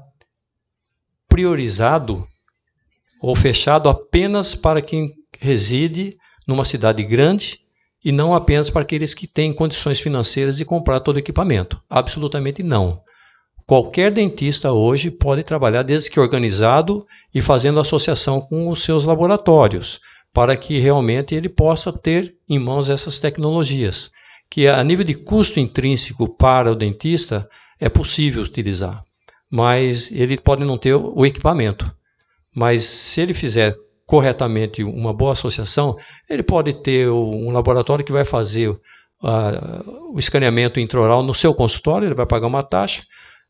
[1.38, 2.26] priorizado
[3.22, 6.16] ou fechado apenas para quem reside
[6.48, 7.60] numa cidade grande
[8.04, 11.80] e não apenas para aqueles que têm condições financeiras de comprar todo o equipamento.
[11.88, 13.00] Absolutamente não.
[13.64, 20.00] Qualquer dentista hoje pode trabalhar desde que organizado e fazendo associação com os seus laboratórios,
[20.32, 24.10] para que realmente ele possa ter em mãos essas tecnologias,
[24.50, 27.48] que a nível de custo intrínseco para o dentista
[27.78, 29.04] é possível utilizar,
[29.50, 31.94] mas ele pode não ter o equipamento.
[32.54, 35.96] Mas se ele fizer corretamente uma boa associação,
[36.28, 38.80] ele pode ter um laboratório que vai fazer uh,
[40.14, 43.02] o escaneamento intraoral no seu consultório, ele vai pagar uma taxa,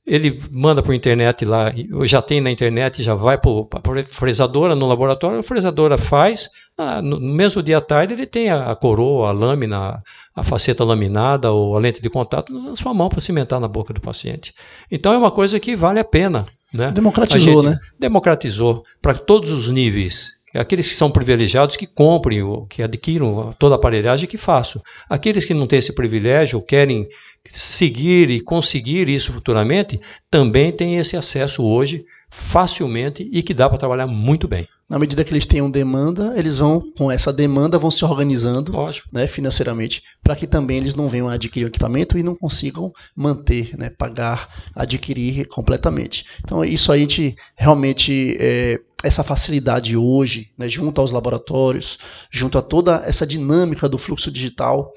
[0.08, 1.70] ele manda por internet lá,
[2.04, 7.02] já tem na internet, já vai para a fresadora no laboratório, a fresadora faz, ah,
[7.02, 10.02] no mesmo dia à tarde ele tem a, coroa, a lâmina,
[10.34, 13.92] a faceta laminada ou a lente de contato na sua mão para cimentar na boca
[13.92, 14.54] do paciente.
[14.90, 16.46] Então é uma coisa que vale a pena.
[16.72, 16.90] Né?
[16.90, 17.78] Democratizou, né?
[17.98, 20.37] Democratizou para todos os níveis.
[20.54, 24.82] Aqueles que são privilegiados que comprem, que adquiram toda a aparelhagem que façam.
[25.08, 27.06] Aqueles que não têm esse privilégio, querem
[27.50, 33.78] seguir e conseguir isso futuramente, também têm esse acesso hoje facilmente e que dá para
[33.78, 34.66] trabalhar muito bem.
[34.88, 38.72] Na medida que eles tenham demanda, eles vão, com essa demanda, vão se organizando
[39.12, 42.90] né, financeiramente para que também eles não venham a adquirir o equipamento e não consigam
[43.14, 46.24] manter, né, pagar, adquirir completamente.
[46.42, 51.98] Então, isso aí te, realmente, é, essa facilidade hoje, né, junto aos laboratórios,
[52.30, 54.90] junto a toda essa dinâmica do fluxo digital,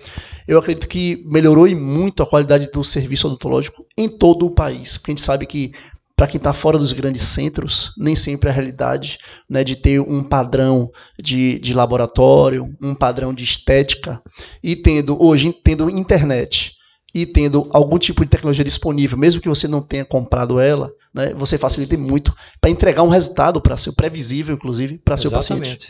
[0.47, 4.97] eu acredito que melhorou muito a qualidade do serviço odontológico em todo o país.
[4.97, 5.73] Porque a gente sabe que
[6.21, 9.17] para quem está fora dos grandes centros, nem sempre a realidade
[9.49, 14.21] né, de ter um padrão de, de laboratório, um padrão de estética,
[14.61, 16.73] e tendo hoje tendo internet
[17.11, 21.33] e tendo algum tipo de tecnologia disponível, mesmo que você não tenha comprado ela, né,
[21.33, 22.31] você facilita muito
[22.61, 25.89] para entregar um resultado para seu previsível, inclusive, para seu paciente.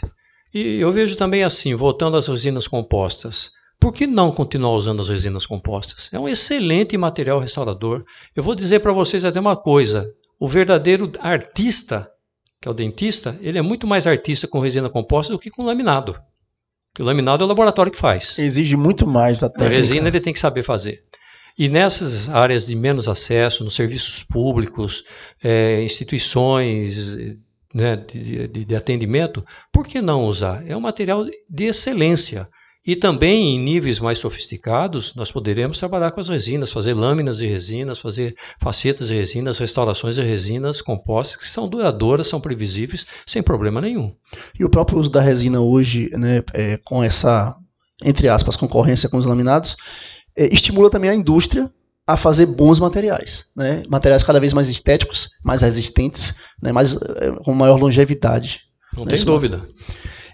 [0.53, 3.51] E eu vejo também assim, voltando às resinas compostas.
[3.81, 6.07] Por que não continuar usando as resinas compostas?
[6.13, 8.05] É um excelente material restaurador.
[8.35, 10.07] Eu vou dizer para vocês até uma coisa:
[10.41, 12.09] o verdadeiro artista,
[12.59, 15.63] que é o dentista, ele é muito mais artista com resina composta do que com
[15.63, 16.19] laminado.
[16.91, 18.39] Porque o laminado é o laboratório que faz.
[18.39, 19.71] Exige muito mais a técnica.
[19.71, 21.03] A resina ele tem que saber fazer.
[21.59, 25.03] E nessas áreas de menos acesso, nos serviços públicos,
[25.43, 27.37] é, instituições
[27.71, 30.67] né, de, de, de atendimento, por que não usar?
[30.67, 32.49] É um material de excelência.
[32.85, 37.45] E também em níveis mais sofisticados, nós poderemos trabalhar com as resinas, fazer lâminas de
[37.45, 43.43] resinas, fazer facetas de resinas, restaurações de resinas compostas, que são duradouras, são previsíveis, sem
[43.43, 44.15] problema nenhum.
[44.59, 47.55] E o próprio uso da resina hoje, né, é, com essa,
[48.03, 49.77] entre aspas, concorrência com os laminados,
[50.35, 51.71] é, estimula também a indústria
[52.07, 53.83] a fazer bons materiais, né?
[53.87, 56.71] materiais cada vez mais estéticos, mais resistentes, né?
[56.71, 58.61] mais, é, com maior longevidade.
[58.93, 59.13] Não né?
[59.13, 59.65] tem dúvida.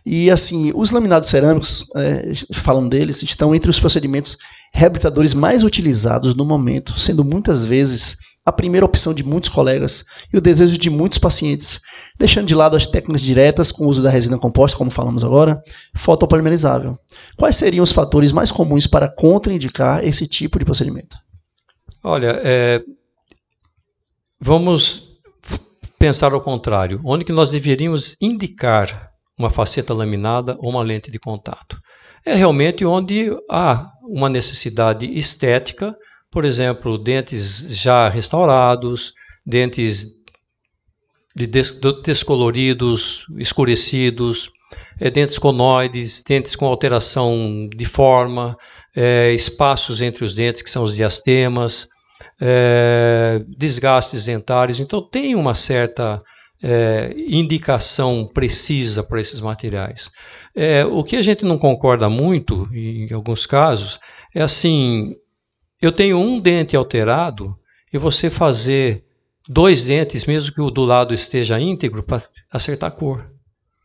[0.09, 4.37] E assim, os laminados cerâmicos, é, falando deles, estão entre os procedimentos
[4.73, 8.15] reabilitadores mais utilizados no momento, sendo muitas vezes
[8.45, 11.81] a primeira opção de muitos colegas e o desejo de muitos pacientes,
[12.17, 15.61] deixando de lado as técnicas diretas com o uso da resina composta, como falamos agora,
[15.93, 16.97] fotopolimerizável.
[17.35, 21.17] Quais seriam os fatores mais comuns para contraindicar esse tipo de procedimento?
[22.01, 22.81] Olha, é,
[24.39, 25.19] vamos
[25.99, 27.01] pensar ao contrário.
[27.03, 31.79] Onde que nós deveríamos indicar uma faceta laminada ou uma lente de contato.
[32.25, 35.95] É realmente onde há uma necessidade estética,
[36.31, 39.13] por exemplo, dentes já restaurados,
[39.45, 40.17] dentes
[41.35, 44.49] de descoloridos, escurecidos,
[44.99, 48.57] é, dentes conoides, dentes com alteração de forma,
[48.95, 51.87] é, espaços entre os dentes que são os diastemas,
[52.41, 54.79] é, desgastes dentários.
[54.79, 56.21] Então tem uma certa
[56.63, 60.09] é, indicação precisa para esses materiais.
[60.55, 63.99] É, o que a gente não concorda muito, em alguns casos,
[64.33, 65.15] é assim:
[65.81, 67.55] eu tenho um dente alterado
[67.93, 69.03] e você fazer
[69.47, 73.31] dois dentes, mesmo que o do lado esteja íntegro, para acertar a cor.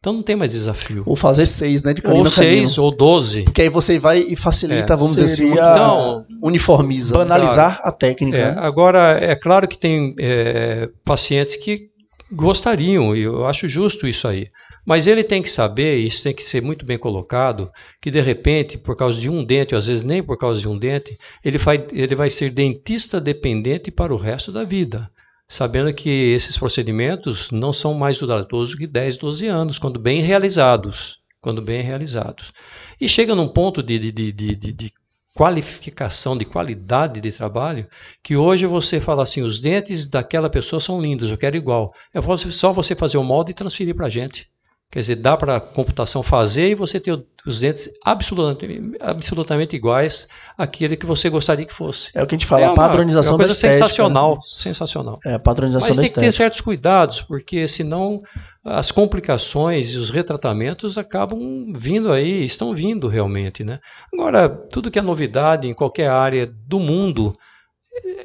[0.02, 1.04] Então não tem mais desafio.
[1.06, 1.94] Ou fazer seis, né?
[1.94, 3.44] De ou seis, ou doze.
[3.44, 7.14] Porque aí você vai e facilita, é, vamos dizer assim, então, uniformiza.
[7.14, 8.36] Banalizar claro, a técnica.
[8.36, 8.56] É, né?
[8.58, 11.91] Agora, é claro que tem é, pacientes que
[12.32, 14.50] gostariam, e eu acho justo isso aí.
[14.84, 18.20] Mas ele tem que saber, e isso tem que ser muito bem colocado, que de
[18.20, 21.16] repente, por causa de um dente, ou às vezes nem por causa de um dente,
[21.44, 25.10] ele vai, ele vai ser dentista dependente para o resto da vida.
[25.48, 31.20] Sabendo que esses procedimentos não são mais duradouros que 10, 12 anos, quando bem realizados.
[31.40, 32.52] Quando bem realizados.
[33.00, 34.92] E chega num ponto de, de, de, de, de
[35.34, 37.86] qualificação, de qualidade de trabalho,
[38.22, 41.92] que hoje você fala assim, os dentes daquela pessoa são lindos, eu quero igual.
[42.12, 44.51] É só você fazer o molde e transferir para a gente.
[44.92, 50.28] Quer dizer, dá para a computação fazer e você ter os dentes absolutamente, absolutamente iguais
[50.58, 52.10] àquele que você gostaria que fosse.
[52.14, 54.40] É o que a gente fala, é uma, padronização é uma coisa estética, sensacional, né?
[54.44, 55.18] sensacional.
[55.24, 58.20] É, padronização Mas tem que ter certos cuidados, porque senão
[58.62, 63.78] as complicações e os retratamentos acabam vindo aí, estão vindo realmente, né?
[64.12, 67.32] Agora, tudo que é novidade em qualquer área do mundo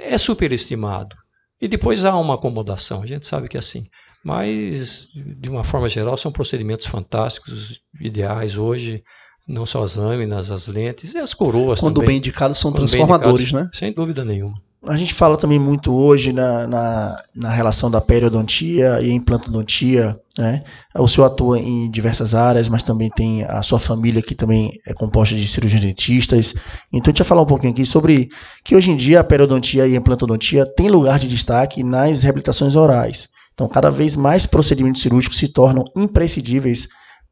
[0.02, 1.16] é superestimado.
[1.62, 3.88] E depois há uma acomodação, a gente sabe que é assim.
[4.28, 9.02] Mas, de uma forma geral, são procedimentos fantásticos, ideais hoje,
[9.48, 12.08] não só as lâminas, as lentes e as coroas Quando também.
[12.10, 13.70] bem indicados, são Quando transformadores, indicados, né?
[13.74, 14.62] Sem dúvida nenhuma.
[14.86, 20.20] A gente fala também muito hoje na, na, na, relação da periodontia e implantodontia.
[20.38, 20.62] Né?
[20.94, 24.94] O senhor atua em diversas áreas, mas também tem a sua família que também é
[24.94, 26.54] composta de cirurgiões dentistas.
[26.92, 28.28] Então, a gente vai falar um pouquinho aqui sobre
[28.62, 32.76] que hoje em dia a periodontia e a implantodontia têm lugar de destaque nas reabilitações
[32.76, 33.30] orais.
[33.58, 36.88] Então, cada vez mais procedimentos cirúrgicos se tornam imprescindíveis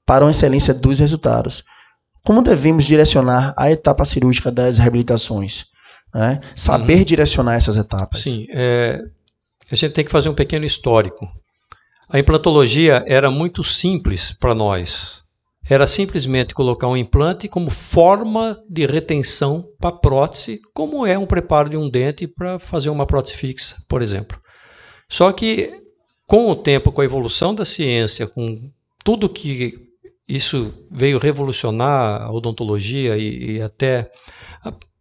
[0.08, 1.64] para a excelência dos resultados.
[2.26, 5.66] Como devemos direcionar a etapa cirúrgica das reabilitações?
[6.12, 6.42] Né?
[6.56, 7.04] Saber uhum.
[7.04, 8.22] direcionar essas etapas.
[8.22, 9.00] Sim, é,
[9.72, 11.28] a gente tem que fazer um pequeno histórico.
[12.10, 15.24] a implantologia era muito simples para nós.
[15.70, 21.70] Era simplesmente colocar um implante como forma de retenção para prótese, como é um preparo
[21.70, 24.40] de um dente para fazer uma prótese fixa, por exemplo.
[25.08, 25.85] Só que
[26.28, 28.72] com o tempo, com a evolução da ciência, com
[29.04, 29.86] tudo que
[30.28, 34.12] isso veio revolucionar a odontologia e, e até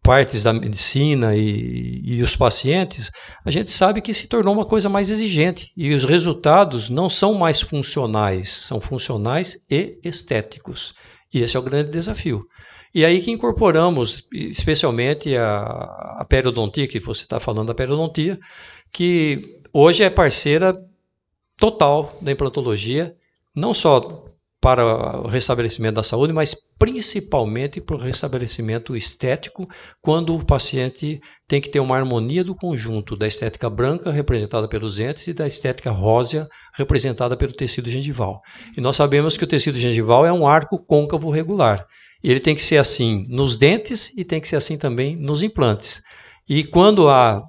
[0.05, 3.11] partes da medicina e, e, os pacientes,
[3.43, 7.33] a gente sabe que se tornou uma coisa mais exigente e os resultados não são
[7.33, 10.95] mais funcionais, são funcionais e estéticos.
[11.33, 12.47] E esse é o grande desafio.
[12.95, 15.63] E aí que incorporamos, especialmente a,
[16.21, 18.39] a periodontia, que você está falando da periodontia,
[18.93, 20.79] que hoje é parceira
[21.65, 23.17] total da implantologia,
[23.57, 24.27] não só
[24.61, 24.85] para
[25.23, 29.67] o restabelecimento da saúde, mas principalmente para o restabelecimento estético,
[30.03, 34.97] quando o paciente tem que ter uma harmonia do conjunto da estética branca, representada pelos
[34.97, 38.43] dentes, e da estética rósea, representada pelo tecido gengival.
[38.77, 41.87] E nós sabemos que o tecido gengival é um arco côncavo regular.
[42.23, 46.03] Ele tem que ser assim nos dentes e tem que ser assim também nos implantes.
[46.47, 47.41] E quando há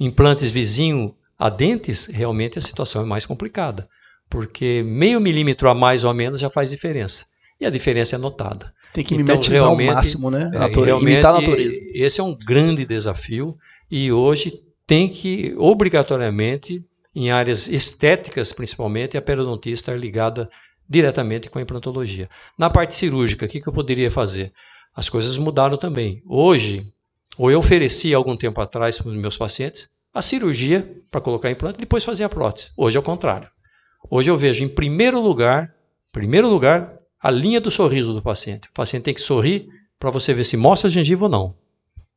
[0.00, 3.88] implantes vizinho a dentes, realmente a situação é mais complicada
[4.30, 7.26] porque meio milímetro a mais ou a menos já faz diferença.
[7.60, 8.72] E a diferença é notada.
[8.94, 10.50] Tem que então, mimetizar ao máximo, né?
[10.54, 11.78] É, realmente, imitar a natureza.
[11.92, 13.58] Esse é um grande desafio
[13.90, 16.82] e hoje tem que, obrigatoriamente,
[17.14, 20.48] em áreas estéticas principalmente, a periodontia estar ligada
[20.88, 22.28] diretamente com a implantologia.
[22.56, 24.52] Na parte cirúrgica, o que, que eu poderia fazer?
[24.94, 26.22] As coisas mudaram também.
[26.26, 26.86] Hoje,
[27.36, 31.78] ou eu ofereci algum tempo atrás para os meus pacientes a cirurgia para colocar implante
[31.78, 32.70] e depois fazer a prótese.
[32.76, 33.48] Hoje é o contrário.
[34.10, 35.74] Hoje eu vejo em primeiro lugar,
[36.12, 38.68] primeiro lugar, a linha do sorriso do paciente.
[38.68, 39.68] O paciente tem que sorrir
[39.98, 41.56] para você ver se mostra gengiva ou não.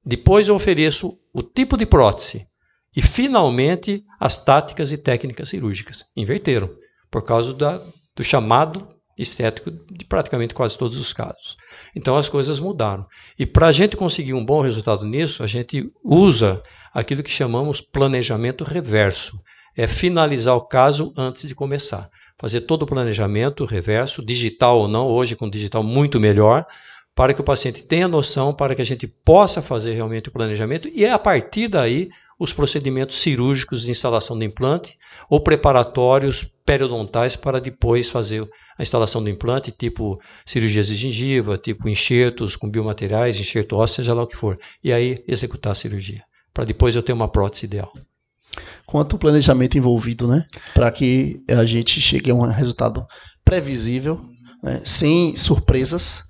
[0.05, 2.47] Depois eu ofereço o tipo de prótese
[2.95, 6.05] e finalmente as táticas e técnicas cirúrgicas.
[6.15, 6.69] Inverteram
[7.11, 7.81] por causa da,
[8.15, 11.57] do chamado estético de praticamente quase todos os casos.
[11.95, 13.05] Então as coisas mudaram.
[13.37, 16.61] E para a gente conseguir um bom resultado nisso, a gente usa
[16.93, 19.39] aquilo que chamamos planejamento reverso
[19.75, 22.09] é finalizar o caso antes de começar.
[22.37, 26.65] Fazer todo o planejamento reverso, digital ou não, hoje com digital muito melhor,
[27.15, 30.87] para que o paciente tenha noção, para que a gente possa fazer realmente o planejamento
[30.87, 34.97] e a partir daí os procedimentos cirúrgicos de instalação do implante
[35.29, 38.47] ou preparatórios periodontais para depois fazer
[38.77, 44.13] a instalação do implante, tipo cirurgias de gengiva, tipo enxertos com biomateriais, enxerto ósseo, seja
[44.13, 44.57] lá o que for.
[44.83, 46.23] E aí executar a cirurgia,
[46.53, 47.93] para depois eu ter uma prótese ideal
[48.85, 50.45] quanto planejamento envolvido, né?
[50.73, 53.05] Para que a gente chegue a um resultado
[53.43, 54.21] previsível,
[54.61, 54.81] né?
[54.83, 56.23] sem surpresas,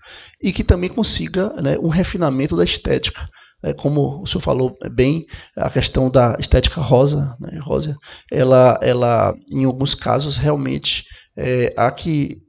[0.44, 3.26] e que também consiga né, um refinamento da estética.
[3.64, 5.26] É, como o senhor falou bem,
[5.56, 7.96] a questão da estética rosa, né, rosa
[8.30, 11.06] ela, ela, em alguns casos, realmente
[11.38, 12.42] é, há que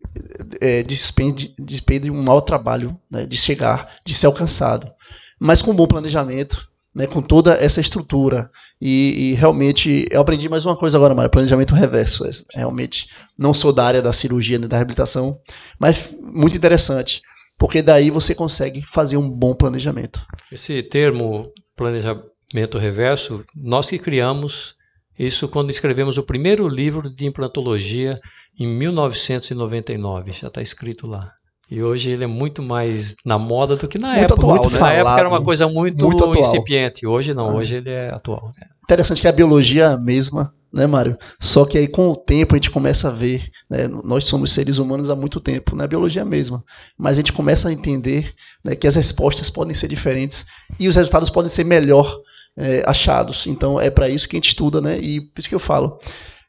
[0.60, 4.90] é, despende, despende um mau trabalho né, de chegar, de ser alcançado.
[5.38, 8.50] Mas com bom planejamento, né, com toda essa estrutura.
[8.80, 12.26] E, e, realmente, eu aprendi mais uma coisa agora, Mário, planejamento reverso.
[12.26, 15.38] É, realmente, não sou da área da cirurgia nem da reabilitação,
[15.78, 17.22] mas muito interessante,
[17.58, 20.20] porque daí você consegue fazer um bom planejamento.
[20.50, 24.74] Esse termo planejamento reverso, nós que criamos
[25.18, 28.20] isso quando escrevemos o primeiro livro de implantologia
[28.58, 31.32] em 1999, já está escrito lá.
[31.70, 34.34] E hoje ele é muito mais na moda do que na muito época.
[34.34, 34.80] Atual, muito né?
[34.80, 37.06] Na época era uma coisa muito, muito incipiente.
[37.06, 37.54] Hoje não, ah.
[37.54, 38.52] hoje ele é atual.
[38.58, 38.66] Né?
[38.84, 41.16] Interessante que a biologia é a mesma, né, Mário?
[41.40, 44.78] Só que aí com o tempo a gente começa a ver, né, nós somos seres
[44.78, 46.62] humanos há muito tempo, né, a biologia é a mesma,
[46.96, 50.44] mas a gente começa a entender né, que as respostas podem ser diferentes
[50.78, 52.14] e os resultados podem ser melhor
[52.56, 53.46] é, achados.
[53.46, 54.98] Então é para isso que a gente estuda, né?
[54.98, 55.98] E por isso que eu falo,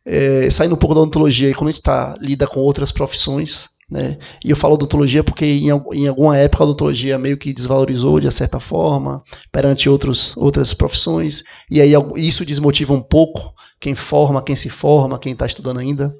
[0.05, 4.17] é, saindo um pouco da odontologia, quando a gente tá, lida com outras profissões, né?
[4.43, 8.31] E eu falo odontologia porque em, em, alguma época a odontologia meio que desvalorizou de
[8.31, 9.21] certa forma
[9.51, 15.19] perante outros, outras profissões, e aí isso desmotiva um pouco quem forma, quem se forma,
[15.19, 16.11] quem está estudando ainda.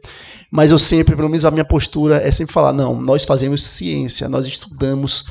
[0.52, 4.30] Mas eu sempre, pelo menos a minha postura é sempre falar: não, nós fazemos ciência,
[4.30, 5.24] nós estudamos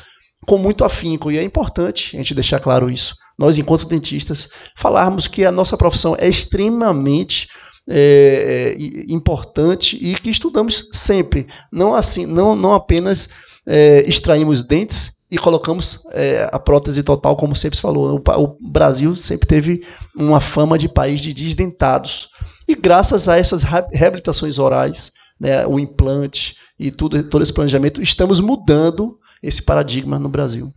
[0.45, 3.15] com muito afinco, e é importante a gente deixar claro isso.
[3.39, 7.49] Nós, enquanto dentistas, falarmos que a nossa profissão é extremamente
[7.89, 11.47] é, é, importante e que estudamos sempre.
[11.71, 13.29] Não assim, não, não apenas
[13.67, 18.23] é, extraímos dentes e colocamos é, a prótese total, como sempre se falou.
[18.27, 19.85] O, o, Brasil sempre teve
[20.17, 22.29] uma fama de país de desdentados.
[22.69, 23.63] E graças a essas
[23.93, 30.29] reabilitações orais, né, o implante e tudo, todo esse planejamento, estamos mudando esse paradigma no
[30.29, 30.73] Brasil.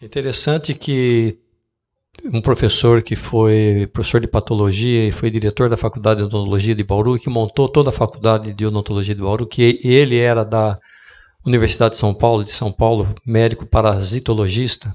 [0.00, 1.38] Interessante que
[2.32, 6.84] um professor que foi professor de patologia e foi diretor da faculdade de odontologia de
[6.84, 10.78] Bauru, que montou toda a faculdade de odontologia de Bauru, que ele era da
[11.46, 14.94] Universidade de São Paulo, de São Paulo, médico parasitologista,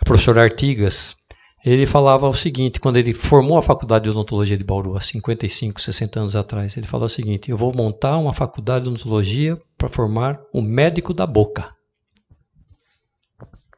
[0.00, 1.16] o professor Artigas.
[1.64, 5.80] Ele falava o seguinte, quando ele formou a faculdade de odontologia de Bauru, há 55,
[5.80, 9.88] 60 anos atrás, ele falou o seguinte: eu vou montar uma faculdade de odontologia para
[9.88, 11.70] formar o médico da boca.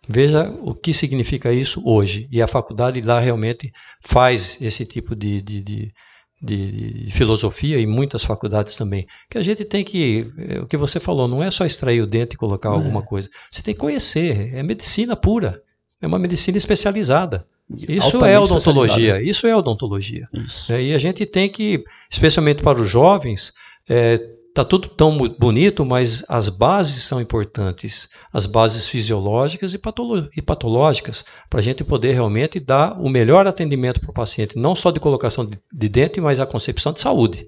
[0.09, 2.29] Veja o que significa isso hoje.
[2.31, 5.93] E a faculdade lá realmente faz esse tipo de, de, de,
[6.43, 9.07] de, filosofia e muitas faculdades também.
[9.31, 12.07] Que a gente tem que, é, o que você falou, não é só extrair o
[12.07, 12.73] dente e colocar é.
[12.73, 13.31] alguma coisa.
[13.51, 14.55] Você tem que conhecer.
[14.55, 15.63] É medicina pura.
[16.01, 17.47] É uma medicina especializada.
[17.71, 19.23] Isso é odontologia.
[19.23, 20.27] Isso é odontologia.
[20.35, 20.71] Isso.
[20.71, 23.55] É, e a gente tem que, especialmente para os jovens,
[23.89, 24.21] é,
[24.55, 30.41] Está tudo tão bonito, mas as bases são importantes, as bases fisiológicas e, patolo e
[30.41, 34.93] patológicas, para a gente poder realmente dar o melhor atendimento para o paciente, não só
[34.93, 37.45] de colocação de, de dente, mas a concepção de saúde,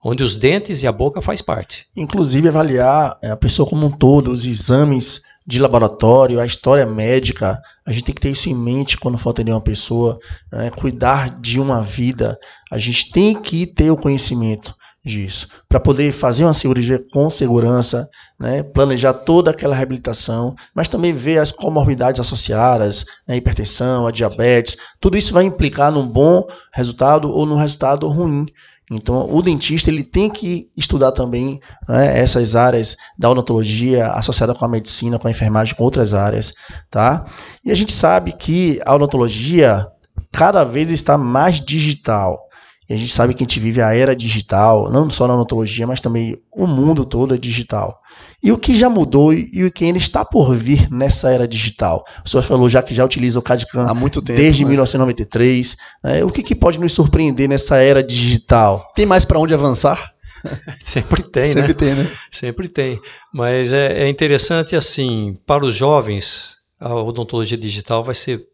[0.00, 1.88] onde os dentes e a boca faz parte.
[1.96, 7.60] Inclusive avaliar é, a pessoa como um todo, os exames de laboratório, a história médica,
[7.84, 10.20] a gente tem que ter isso em mente quando for atender uma pessoa,
[10.52, 10.70] né?
[10.70, 12.38] cuidar de uma vida,
[12.70, 14.77] a gente tem que ter o conhecimento
[15.08, 21.12] disso, para poder fazer uma cirurgia com segurança, né, planejar toda aquela reabilitação, mas também
[21.12, 26.46] ver as comorbidades associadas, né, a hipertensão, a diabetes, tudo isso vai implicar num bom
[26.72, 28.46] resultado ou num resultado ruim.
[28.90, 34.64] Então, o dentista ele tem que estudar também né, essas áreas da odontologia associada com
[34.64, 36.54] a medicina, com a enfermagem, com outras áreas,
[36.90, 37.24] tá?
[37.62, 39.86] E a gente sabe que a odontologia
[40.32, 42.47] cada vez está mais digital.
[42.88, 45.86] E a gente sabe que a gente vive a era digital, não só na odontologia,
[45.86, 48.00] mas também o mundo todo é digital.
[48.42, 52.04] E o que já mudou e o que ainda está por vir nessa era digital?
[52.24, 54.70] O senhor falou já que já utiliza o CAD-CAM há muito tempo, desde né?
[54.70, 55.76] 1993.
[56.02, 56.24] Né?
[56.24, 58.88] O que, que pode nos surpreender nessa era digital?
[58.94, 60.14] Tem mais para onde avançar?
[60.78, 61.48] Sempre tem, né?
[61.48, 61.74] Sempre né?
[61.74, 62.10] tem, né?
[62.30, 63.00] Sempre tem.
[63.34, 68.46] Mas é, é interessante assim, para os jovens, a odontologia digital vai ser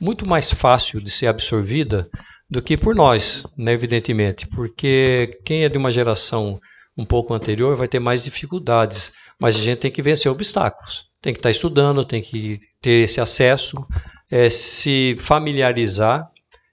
[0.00, 2.08] muito mais fácil de ser absorvida
[2.50, 6.58] do que por nós, né, evidentemente, porque quem é de uma geração
[6.96, 11.32] um pouco anterior vai ter mais dificuldades, mas a gente tem que vencer obstáculos, tem
[11.32, 13.76] que estar estudando, tem que ter esse acesso,
[14.30, 16.28] é, se familiarizar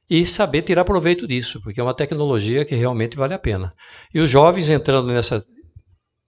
[0.10, 3.70] e saber tirar proveito disso, porque é uma tecnologia que realmente vale a pena.
[4.14, 5.44] E os jovens entrando nessa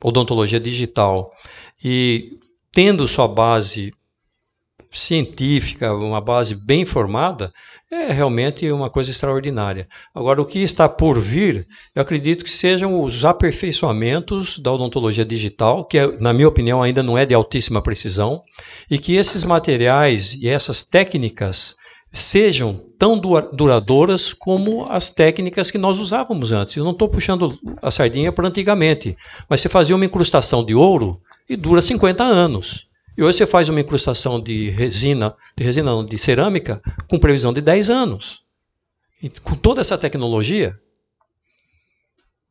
[0.03, 1.31] odontologia digital
[1.83, 2.37] e
[2.71, 3.91] tendo sua base
[4.91, 7.51] científica, uma base bem formada,
[7.89, 9.88] é realmente uma coisa extraordinária.
[10.13, 11.65] Agora, o que está por vir,
[11.95, 17.17] eu acredito que sejam os aperfeiçoamentos da odontologia digital, que, na minha opinião, ainda não
[17.17, 18.41] é de altíssima precisão,
[18.89, 21.75] e que esses materiais e essas técnicas
[22.11, 26.75] sejam tão duradouras como as técnicas que nós usávamos antes.
[26.75, 29.15] Eu não estou puxando a sardinha para antigamente,
[29.49, 32.86] mas você fazia uma incrustação de ouro e dura 50 anos.
[33.18, 37.51] E hoje você faz uma incrustação de resina, de resina não, de cerâmica, com previsão
[37.51, 38.41] de 10 anos.
[39.22, 40.80] E com toda essa tecnologia.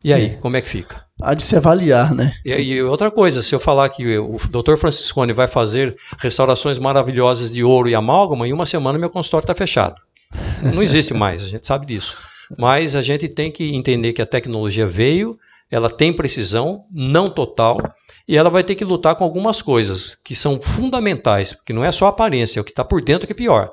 [0.03, 0.35] E aí, é.
[0.37, 1.07] como é que fica?
[1.23, 2.35] Há de se avaliar, né?
[2.45, 4.77] E, e, outra coisa, se eu falar que o Dr.
[4.77, 9.55] Franciscone vai fazer restaurações maravilhosas de ouro e amálgama, em uma semana meu consultório está
[9.55, 10.03] fechado.
[10.75, 12.19] Não existe mais, a gente sabe disso.
[12.59, 15.39] Mas a gente tem que entender que a tecnologia veio,
[15.71, 17.79] ela tem precisão, não total,
[18.29, 21.93] e ela vai ter que lutar com algumas coisas que são fundamentais, porque não é
[21.93, 23.70] só a aparência, é o que está por dentro que é pior.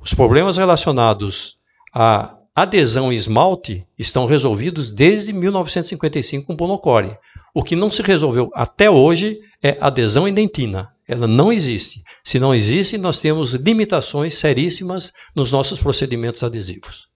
[0.00, 1.56] Os problemas relacionados
[1.94, 7.16] à adesão e esmalte estão resolvidos desde 1955 com Bonocore.
[7.54, 10.92] O que não se resolveu até hoje é adesão e dentina.
[11.08, 12.02] Ela não existe.
[12.22, 17.08] Se não existe, nós temos limitações seríssimas nos nossos procedimentos adesivos,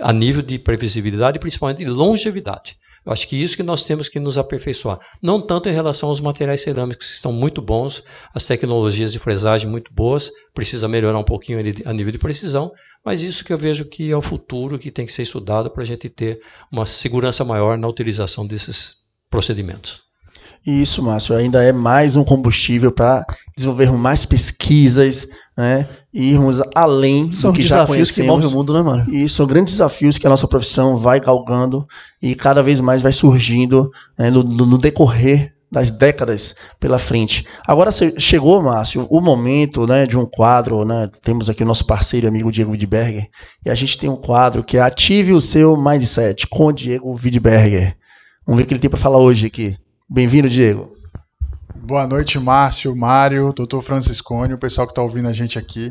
[0.00, 2.76] a nível de previsibilidade e principalmente de longevidade.
[3.04, 4.98] Eu acho que isso que nós temos que nos aperfeiçoar.
[5.20, 8.02] Não tanto em relação aos materiais cerâmicos, que estão muito bons,
[8.34, 12.72] as tecnologias de fresagem muito boas, precisa melhorar um pouquinho a nível de precisão,
[13.04, 15.82] mas isso que eu vejo que é o futuro que tem que ser estudado para
[15.82, 16.40] a gente ter
[16.72, 18.96] uma segurança maior na utilização desses
[19.28, 20.02] procedimentos.
[20.66, 25.86] Isso, Márcio, ainda é mais um combustível para desenvolvermos mais pesquisas, né?
[26.12, 29.04] E irmos além são do que desafios que movem o mundo, né, mano?
[29.08, 31.86] E são grandes desafios que a nossa profissão vai galgando
[32.20, 37.44] e cada vez mais vai surgindo né, no, no, decorrer das décadas pela frente.
[37.66, 41.10] Agora chegou, Márcio, o momento né, de um quadro, né?
[41.22, 43.28] Temos aqui o nosso parceiro e amigo Diego Widberger,
[43.64, 47.12] e a gente tem um quadro que é Ative o seu Mindset com o Diego
[47.12, 47.96] Widberger.
[48.46, 49.76] Vamos ver o que ele tem para falar hoje aqui.
[50.08, 50.93] Bem-vindo, Diego.
[51.86, 55.90] Boa noite, Márcio, Mário, doutor Franciscone, o pessoal que está ouvindo a gente aqui.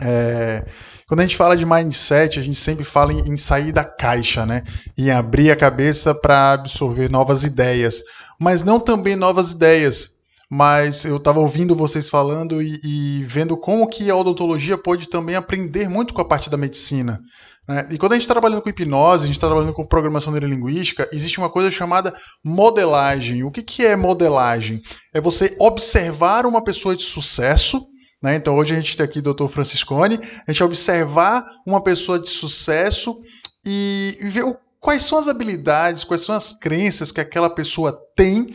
[0.00, 0.64] É,
[1.08, 4.46] quando a gente fala de mindset, a gente sempre fala em, em sair da caixa,
[4.46, 4.62] né?
[4.96, 8.04] Em abrir a cabeça para absorver novas ideias.
[8.38, 10.08] Mas não também novas ideias.
[10.48, 15.34] Mas eu estava ouvindo vocês falando e, e, vendo como que a odontologia pode também
[15.34, 17.20] aprender muito com a parte da medicina.
[17.68, 17.88] Né?
[17.90, 21.08] E quando a gente está trabalhando com hipnose, a gente está trabalhando com programação neurolinguística,
[21.12, 23.44] existe uma coisa chamada modelagem.
[23.44, 24.80] O que, que é modelagem?
[25.14, 27.86] É você observar uma pessoa de sucesso
[28.22, 28.36] né?
[28.36, 29.48] Então hoje a gente tem aqui o Dr.
[29.48, 33.20] Franciscone, a gente observar uma pessoa de sucesso
[33.66, 38.54] e ver o, quais são as habilidades, quais são as crenças que aquela pessoa tem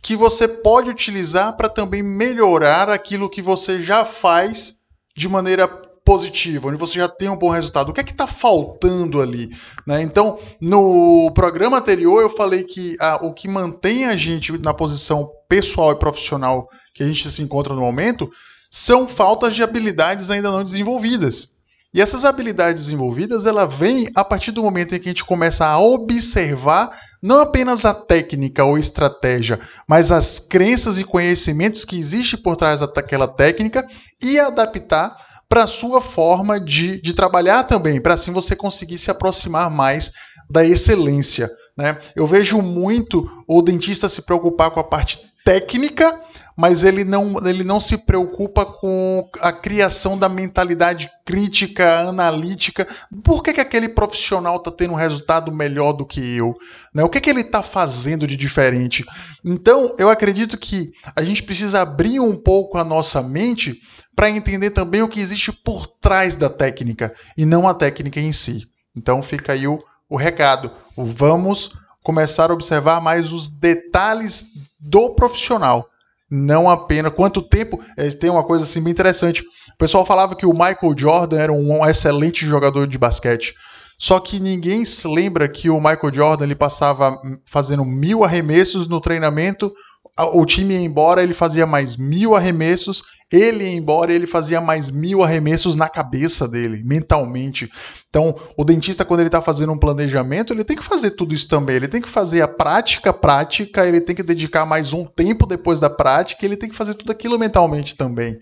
[0.00, 4.76] que você pode utilizar para também melhorar aquilo que você já faz
[5.16, 5.66] de maneira
[6.08, 7.90] positiva, onde você já tem um bom resultado.
[7.90, 9.54] O que é que está faltando ali?
[9.86, 10.00] Né?
[10.00, 15.30] Então, no programa anterior eu falei que ah, o que mantém a gente na posição
[15.46, 18.30] pessoal e profissional que a gente se encontra no momento
[18.70, 21.50] são faltas de habilidades ainda não desenvolvidas.
[21.92, 25.66] E essas habilidades desenvolvidas, ela vem a partir do momento em que a gente começa
[25.66, 26.88] a observar
[27.22, 32.80] não apenas a técnica ou estratégia, mas as crenças e conhecimentos que existem por trás
[32.80, 33.86] daquela técnica
[34.24, 39.10] e adaptar para a sua forma de, de trabalhar também, para assim você conseguir se
[39.10, 40.12] aproximar mais
[40.48, 41.50] da excelência.
[41.76, 41.98] Né?
[42.14, 46.20] Eu vejo muito o dentista se preocupar com a parte técnica,
[46.58, 52.84] mas ele não, ele não se preocupa com a criação da mentalidade crítica, analítica.
[53.22, 56.56] Por que, que aquele profissional está tendo um resultado melhor do que eu?
[56.92, 57.04] Né?
[57.04, 59.04] O que, que ele está fazendo de diferente?
[59.44, 63.78] Então, eu acredito que a gente precisa abrir um pouco a nossa mente
[64.16, 68.32] para entender também o que existe por trás da técnica e não a técnica em
[68.32, 68.66] si.
[68.96, 69.78] Então, fica aí o,
[70.10, 70.72] o recado.
[70.96, 71.70] Vamos
[72.02, 74.46] começar a observar mais os detalhes
[74.80, 75.88] do profissional
[76.30, 77.80] não apenas quanto tempo.
[77.96, 79.42] É, tem uma coisa assim bem interessante.
[79.42, 83.54] O pessoal falava que o Michael Jordan era um excelente jogador de basquete.
[83.98, 89.00] Só que ninguém se lembra que o Michael Jordan ele passava fazendo mil arremessos no
[89.00, 89.72] treinamento
[90.18, 94.90] o time ia embora, ele fazia mais mil arremessos, ele ia embora, ele fazia mais
[94.90, 97.70] mil arremessos na cabeça dele, mentalmente.
[98.08, 101.46] Então, o dentista, quando ele está fazendo um planejamento, ele tem que fazer tudo isso
[101.46, 101.76] também.
[101.76, 105.78] Ele tem que fazer a prática, prática, ele tem que dedicar mais um tempo depois
[105.78, 108.38] da prática, ele tem que fazer tudo aquilo mentalmente também.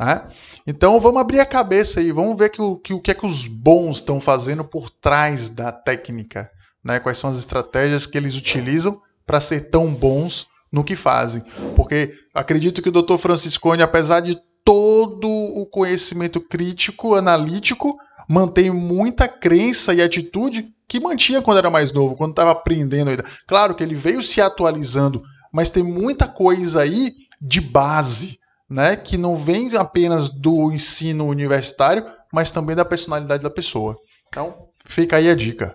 [0.00, 0.26] Né?
[0.66, 3.26] Então, vamos abrir a cabeça aí, vamos ver que o que, o que é que
[3.26, 6.50] os bons estão fazendo por trás da técnica.
[6.82, 6.98] Né?
[6.98, 11.42] Quais são as estratégias que eles utilizam para ser tão bons no que fazem.
[11.74, 13.18] Porque acredito que o Dr.
[13.18, 17.98] Franciscone, apesar de todo o conhecimento crítico, analítico,
[18.28, 23.24] mantém muita crença e atitude que mantinha quando era mais novo, quando estava aprendendo ainda.
[23.46, 29.16] Claro que ele veio se atualizando, mas tem muita coisa aí de base, né, que
[29.16, 33.96] não vem apenas do ensino universitário, mas também da personalidade da pessoa.
[34.28, 35.74] Então, fica aí a dica.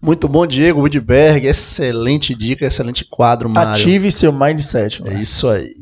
[0.00, 1.46] Muito bom, Diego Woodberg.
[1.46, 3.72] Excelente dica, excelente quadro, Mário.
[3.72, 5.02] Ative seu mindset.
[5.06, 5.74] É isso aí.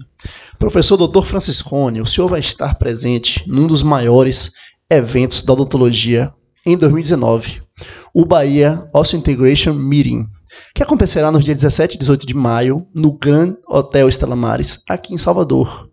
[0.58, 1.22] Professor Dr.
[1.22, 4.52] Franciscone, o senhor vai estar presente num dos maiores
[4.88, 6.32] eventos da odontologia
[6.64, 7.60] em 2019,
[8.14, 10.24] o Bahia Integration Meeting,
[10.74, 15.12] que acontecerá nos dias 17 e 18 de maio no Grand Hotel Estela Mares, aqui
[15.12, 15.90] em Salvador.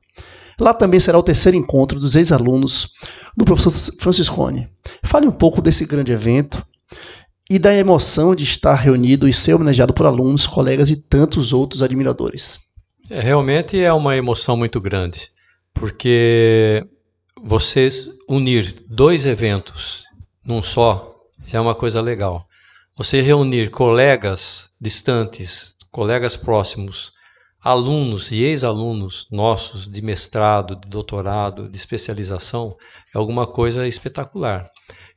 [0.59, 2.89] Lá também será o terceiro encontro dos ex-alunos
[3.35, 4.67] do professor Franciscone.
[5.03, 6.61] Fale um pouco desse grande evento
[7.49, 11.81] e da emoção de estar reunido e ser homenageado por alunos, colegas e tantos outros
[11.81, 12.59] admiradores.
[13.09, 15.31] É, realmente é uma emoção muito grande,
[15.73, 16.85] porque
[17.41, 20.03] vocês unir dois eventos
[20.45, 21.15] num só
[21.47, 22.45] já é uma coisa legal.
[22.95, 27.11] Você reunir colegas distantes, colegas próximos,
[27.61, 32.75] alunos e ex-alunos nossos de mestrado, de doutorado, de especialização,
[33.13, 34.69] é alguma coisa espetacular.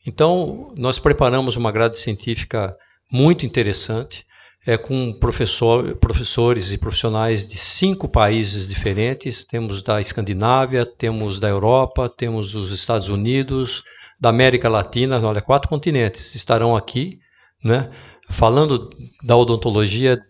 [0.06, 2.76] Então, nós preparamos uma grade científica
[3.10, 4.26] muito interessante,
[4.66, 9.44] é, com professor, professores e profissionais de cinco países diferentes.
[9.44, 13.82] Temos da Escandinávia, temos da Europa, temos dos Estados Unidos,
[14.20, 17.18] da América Latina, olha, quatro continentes estarão aqui,
[17.64, 17.90] né,
[18.30, 18.88] falando
[19.24, 20.20] da odontologia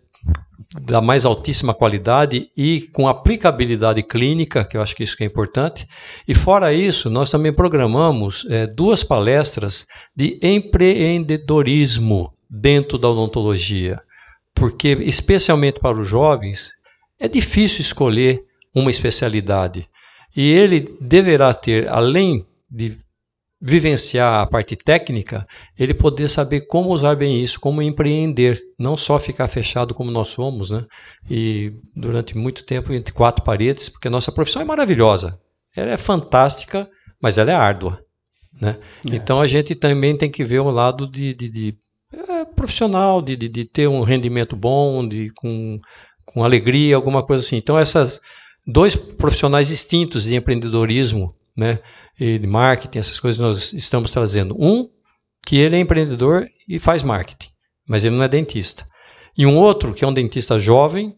[0.81, 5.27] da mais altíssima qualidade e com aplicabilidade clínica, que eu acho que isso que é
[5.27, 5.87] importante.
[6.27, 14.01] E fora isso, nós também programamos é, duas palestras de empreendedorismo dentro da odontologia,
[14.55, 16.73] porque especialmente para os jovens
[17.19, 18.43] é difícil escolher
[18.75, 19.89] uma especialidade.
[20.37, 22.97] E ele deverá ter, além de
[23.65, 25.47] vivenciar a parte técnica,
[25.79, 30.29] ele poder saber como usar bem isso, como empreender, não só ficar fechado como nós
[30.29, 30.85] somos, né?
[31.31, 35.39] E durante muito tempo entre quatro paredes, porque a nossa profissão é maravilhosa,
[35.77, 36.91] ela é fantástica,
[37.23, 38.05] mas ela é árdua.
[38.61, 38.77] Né?
[39.09, 39.15] É.
[39.15, 41.79] Então a gente também tem que ver o lado de, de, de
[42.13, 45.79] é, profissional, de, de, de, ter um rendimento bom, de, com,
[46.27, 47.59] com alegria, alguma coisa assim.
[47.59, 48.21] Então essas
[48.67, 51.79] dois profissionais distintos de empreendedorismo né,
[52.19, 54.57] e de marketing, essas coisas nós estamos trazendo.
[54.59, 54.89] Um,
[55.45, 57.51] que ele é empreendedor e faz marketing,
[57.87, 58.87] mas ele não é dentista.
[59.37, 61.17] E um outro, que é um dentista jovem,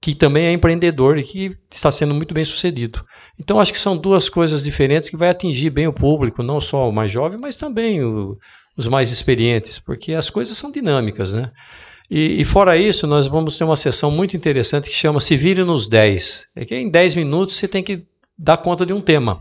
[0.00, 3.02] que também é empreendedor e que está sendo muito bem sucedido.
[3.40, 6.88] Então, acho que são duas coisas diferentes que vai atingir bem o público, não só
[6.88, 8.36] o mais jovem, mas também o,
[8.76, 11.50] os mais experientes, porque as coisas são dinâmicas, né?
[12.10, 15.64] E, e, fora isso, nós vamos ter uma sessão muito interessante que chama Se Vire
[15.64, 16.48] nos 10.
[16.54, 18.04] É que em 10 minutos você tem que
[18.36, 19.40] dar conta de um tema.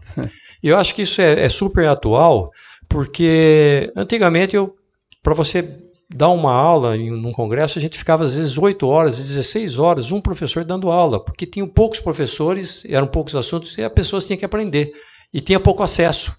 [0.62, 2.52] E eu acho que isso é, é super atual,
[2.88, 4.56] porque antigamente
[5.22, 5.78] para você
[6.10, 10.12] dar uma aula em um congresso, a gente ficava às vezes 8 horas, 16 horas,
[10.12, 14.38] um professor dando aula, porque tinham poucos professores, eram poucos assuntos e as pessoas tinham
[14.38, 14.94] que aprender.
[15.34, 16.38] E tinha pouco acesso.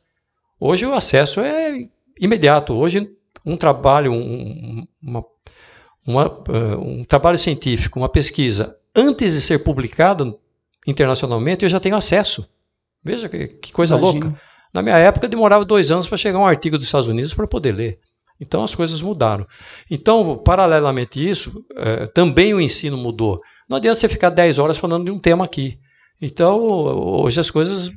[0.60, 1.88] Hoje o acesso é
[2.20, 2.74] imediato.
[2.74, 3.10] Hoje
[3.44, 5.24] um trabalho, um, uma
[6.06, 10.38] uma, uh, um trabalho científico, uma pesquisa, antes de ser publicado
[10.86, 12.48] internacionalmente, eu já tenho acesso.
[13.02, 14.24] Veja que, que coisa Imagina.
[14.26, 14.40] louca.
[14.72, 17.72] Na minha época, demorava dois anos para chegar um artigo dos Estados Unidos para poder
[17.72, 17.98] ler.
[18.40, 19.46] Então as coisas mudaram.
[19.88, 23.40] Então, paralelamente a isso, eh, também o ensino mudou.
[23.68, 25.78] Não adianta você ficar 10 horas falando de um tema aqui.
[26.20, 27.90] Então, hoje as coisas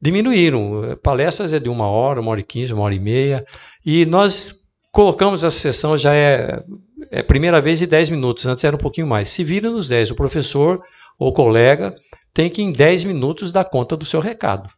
[0.00, 0.98] diminuíram.
[1.02, 3.44] Palestras é de uma hora, uma hora e quinze, uma hora e meia.
[3.84, 4.54] E nós
[4.92, 6.62] colocamos essa sessão, já é
[7.10, 9.28] é primeira vez em 10 minutos, antes era um pouquinho mais.
[9.28, 10.82] Se vira nos 10, o professor
[11.18, 11.94] ou colega
[12.32, 14.68] tem que em 10 minutos dar conta do seu recado.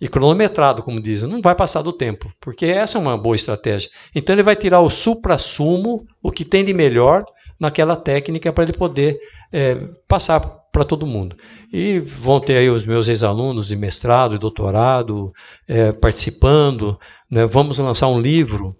[0.00, 3.90] E cronometrado, como dizem, não vai passar do tempo, porque essa é uma boa estratégia.
[4.14, 7.24] Então ele vai tirar o supra-sumo, o que tem de melhor
[7.58, 9.18] naquela técnica para ele poder
[9.50, 9.76] é,
[10.06, 11.34] passar para todo mundo.
[11.72, 15.32] E vão ter aí os meus ex-alunos de mestrado e doutorado
[15.66, 17.00] é, participando.
[17.30, 17.46] Né?
[17.46, 18.76] Vamos lançar um livro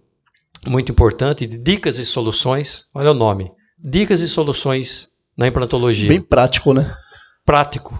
[0.66, 2.88] muito importante de dicas e soluções.
[2.92, 3.50] Olha o nome:
[3.82, 6.08] Dicas e soluções na implantologia.
[6.08, 6.94] Bem prático, né?
[7.44, 7.98] Prático.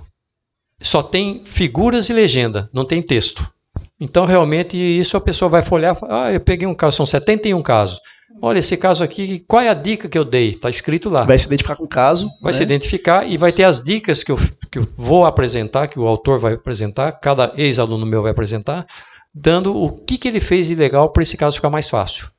[0.80, 3.50] Só tem figuras e legenda, não tem texto.
[3.98, 5.96] Então, realmente, isso a pessoa vai folhear.
[6.08, 7.98] Ah, eu peguei um caso, são 71 casos.
[8.42, 10.50] Olha, esse caso aqui, qual é a dica que eu dei?
[10.50, 11.24] Está escrito lá.
[11.24, 12.28] Vai se identificar com o caso.
[12.42, 12.58] Vai né?
[12.58, 14.36] se identificar e vai ter as dicas que eu,
[14.70, 18.86] que eu vou apresentar, que o autor vai apresentar, cada ex-aluno meu vai apresentar,
[19.34, 22.30] dando o que, que ele fez de legal para esse caso ficar mais fácil.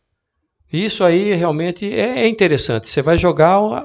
[0.71, 2.89] Isso aí realmente é, é interessante.
[2.89, 3.83] Você vai jogar a,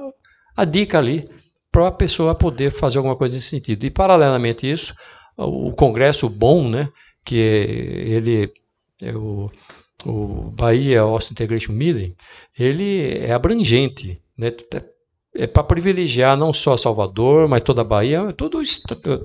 [0.57, 1.27] a dica ali
[1.73, 3.83] para a pessoa poder fazer alguma coisa nesse sentido.
[3.83, 4.93] E paralelamente a isso,
[5.35, 6.87] o congresso bom, né,
[7.25, 8.53] que é, ele
[9.01, 9.51] é o,
[10.05, 12.15] o Bahia Austin Integration Meeting,
[12.57, 14.51] ele é abrangente, né,
[15.35, 18.61] é para privilegiar não só Salvador, mas toda a Bahia, todo,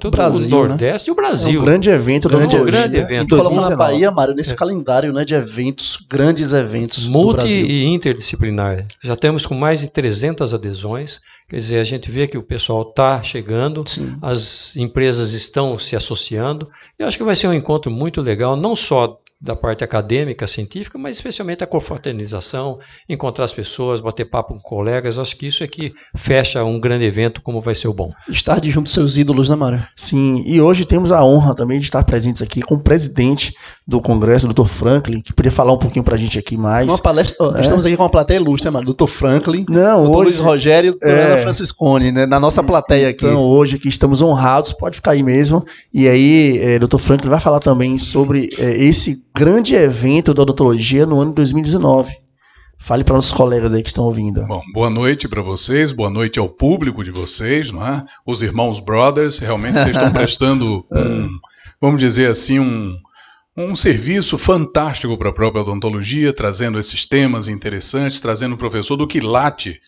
[0.00, 0.68] todo Brasil, o né?
[0.68, 1.10] Nordeste né?
[1.10, 1.60] e o Brasil.
[1.60, 3.34] É um grande evento, grande, um grande evento.
[3.34, 4.56] E colocamos a Bahia, Mário, nesse é.
[4.56, 7.06] calendário né, de eventos, grandes eventos.
[7.06, 8.86] Multi e interdisciplinar.
[9.02, 11.20] Já temos com mais de 300 adesões.
[11.48, 14.18] Quer dizer, a gente vê que o pessoal está chegando, Sim.
[14.20, 16.68] as empresas estão se associando.
[16.98, 20.98] Eu acho que vai ser um encontro muito legal, não só da parte acadêmica, científica,
[20.98, 22.78] mas especialmente a confraternização,
[23.08, 25.16] encontrar as pessoas, bater papo com colegas.
[25.16, 28.10] Acho que isso é que fecha um grande evento como vai ser o bom.
[28.28, 29.86] Estar de junto seus ídolos, né, Mário?
[29.94, 33.54] Sim, e hoje temos a honra também de estar presentes aqui com o presidente
[33.86, 34.66] do Congresso, o Dr.
[34.66, 36.88] Franklin, que podia falar um pouquinho para a gente aqui mais.
[36.88, 37.60] Uma palestra, é.
[37.60, 38.92] Estamos aqui com uma plateia ilustre, né, Mário?
[38.92, 39.06] Dr.
[39.06, 40.16] Franklin, Não, Dr.
[40.16, 41.06] Luiz Rogério e Dr.
[41.06, 43.26] É, Franciscone, né, na nossa plateia aqui.
[43.26, 45.64] Então, hoje aqui estamos honrados, pode ficar aí mesmo.
[45.92, 46.98] E aí, é, Dr.
[46.98, 52.12] Franklin vai falar também sobre é, esse grande evento da odontologia no ano de 2019.
[52.80, 54.46] Fale para nossos colegas aí que estão ouvindo.
[54.46, 58.04] Bom, boa noite para vocês, boa noite ao público de vocês, não é?
[58.24, 61.28] Os irmãos brothers, realmente vocês estão prestando um,
[61.80, 62.96] vamos dizer assim, um,
[63.56, 69.06] um serviço fantástico para a própria odontologia, trazendo esses temas interessantes, trazendo o professor do
[69.06, 69.80] quilate,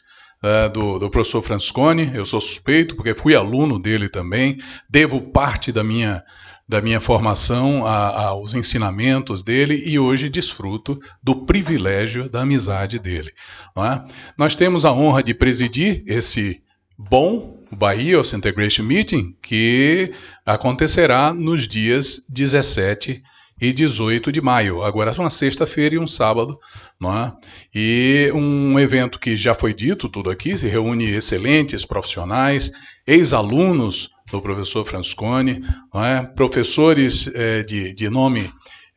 [0.43, 2.13] Uh, do, do, professor Franscone.
[2.15, 4.57] Eu sou suspeito porque fui aluno dele também,
[4.89, 6.25] devo parte da minha
[6.71, 13.33] da minha formação a, aos ensinamentos dele e hoje desfruto do privilégio da amizade dele.
[13.77, 14.01] É?
[14.39, 16.63] Nós temos a honra de presidir esse
[16.97, 20.13] bom Bahia Ocean Integration Meeting que
[20.47, 23.23] acontecerá nos dias 17 e
[23.61, 24.83] 18 de maio.
[24.83, 26.59] Agora é uma sexta-feira e um sábado,
[26.99, 27.33] não é?
[27.75, 32.73] E um evento que já foi dito tudo aqui, se reúne excelentes profissionais,
[33.07, 35.63] ex-alunos do professor Franscone,
[35.95, 36.23] é?
[36.23, 38.51] professores é, de, de nome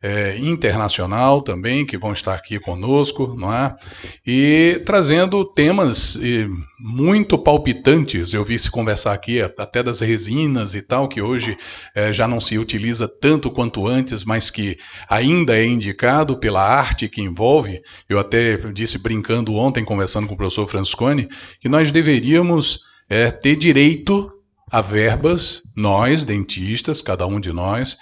[0.04, 3.74] é, internacional também, que vão estar aqui conosco, não é?
[4.26, 6.46] E trazendo temas e,
[6.78, 8.34] muito palpitantes.
[8.34, 11.56] Eu vi se conversar aqui até das resinas e tal, que hoje
[11.94, 14.76] é, já não se utiliza tanto quanto antes, mas que
[15.08, 17.80] ainda é indicado pela arte que envolve.
[18.06, 21.28] Eu até disse brincando ontem, conversando com o professor Franscone,
[21.58, 24.30] que nós deveríamos é, ter direito
[24.70, 27.96] a verbas, nós, dentistas, cada um de nós,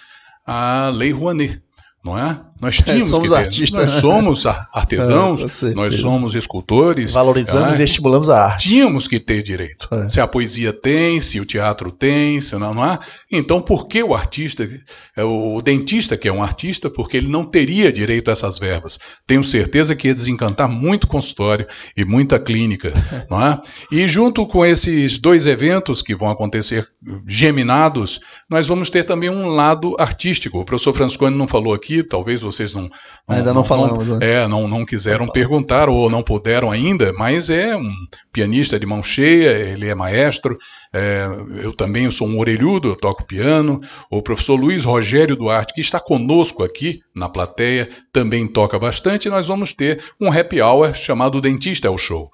[0.44, 1.62] a Lei Rouanet
[2.04, 2.40] não é?
[2.62, 3.42] Nós é, tínhamos é, somos que ter.
[3.42, 4.00] artistas, nós né?
[4.00, 7.12] somos artesãos, é, nós somos escultores.
[7.12, 8.68] Valorizamos é, e estimulamos a arte.
[8.68, 9.88] Tínhamos que ter direito.
[9.90, 10.08] É.
[10.08, 13.00] Se a poesia tem, se o teatro tem, se não, não há.
[13.30, 14.68] Então, por que o artista,
[15.16, 18.96] é, o dentista que é um artista, porque ele não teria direito a essas verbas?
[19.26, 22.92] Tenho certeza que ia desencantar muito consultório e muita clínica,
[23.28, 23.60] não é?
[23.90, 26.86] E junto com esses dois eventos que vão acontecer
[27.26, 30.60] geminados, nós vamos ter também um lado artístico.
[30.60, 32.90] O professor Franscone não falou aqui, talvez vocês não, não
[33.36, 34.42] ainda não, não falamos, não, né?
[34.42, 37.92] é, não, não quiseram perguntar ou não puderam ainda, mas é um
[38.32, 40.58] pianista de mão cheia, ele é maestro.
[40.94, 41.26] É,
[41.62, 43.80] eu também sou um orelhudo, eu toco piano.
[44.10, 49.26] O professor Luiz Rogério Duarte, que está conosco aqui na plateia, também toca bastante.
[49.26, 52.30] E nós vamos ter um happy hour chamado Dentista é o Show.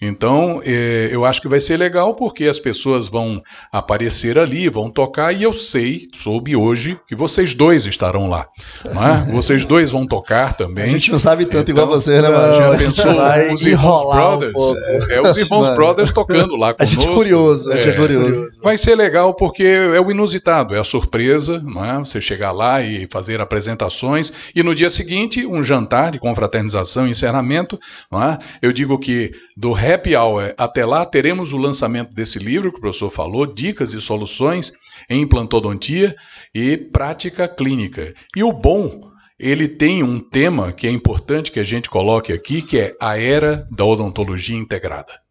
[0.00, 3.42] Então, é, eu acho que vai ser legal porque as pessoas vão
[3.72, 8.46] aparecer ali, vão tocar, e eu sei, soube hoje, que vocês dois estarão lá.
[8.84, 9.32] É?
[9.36, 10.84] Vocês dois vão tocar também.
[10.84, 12.54] A gente não sabe tanto então, igual você, né, mano?
[12.54, 14.54] Já pensou os Irmãos Brothers?
[14.54, 15.76] Um é, os Irmãos mano.
[15.76, 16.76] Brothers tocando lá conosco.
[16.82, 18.46] A gente é curioso, a gente é, é curioso.
[18.62, 21.98] Vai ser legal porque é o inusitado, é a surpresa, não é?
[21.98, 27.10] Você chegar lá e fazer apresentações, e no dia seguinte, um jantar de confraternização e
[27.10, 27.78] encerramento,
[28.10, 28.38] não é?
[28.62, 32.80] Eu digo que do Happy Hour até lá teremos o lançamento desse livro que o
[32.80, 34.72] professor falou, Dicas e Soluções
[35.08, 36.16] em Implantodontia
[36.52, 38.12] e Prática Clínica.
[38.34, 39.00] E o bom,
[39.38, 43.16] ele tem um tema que é importante que a gente coloque aqui, que é a
[43.16, 45.25] era da odontologia integrada.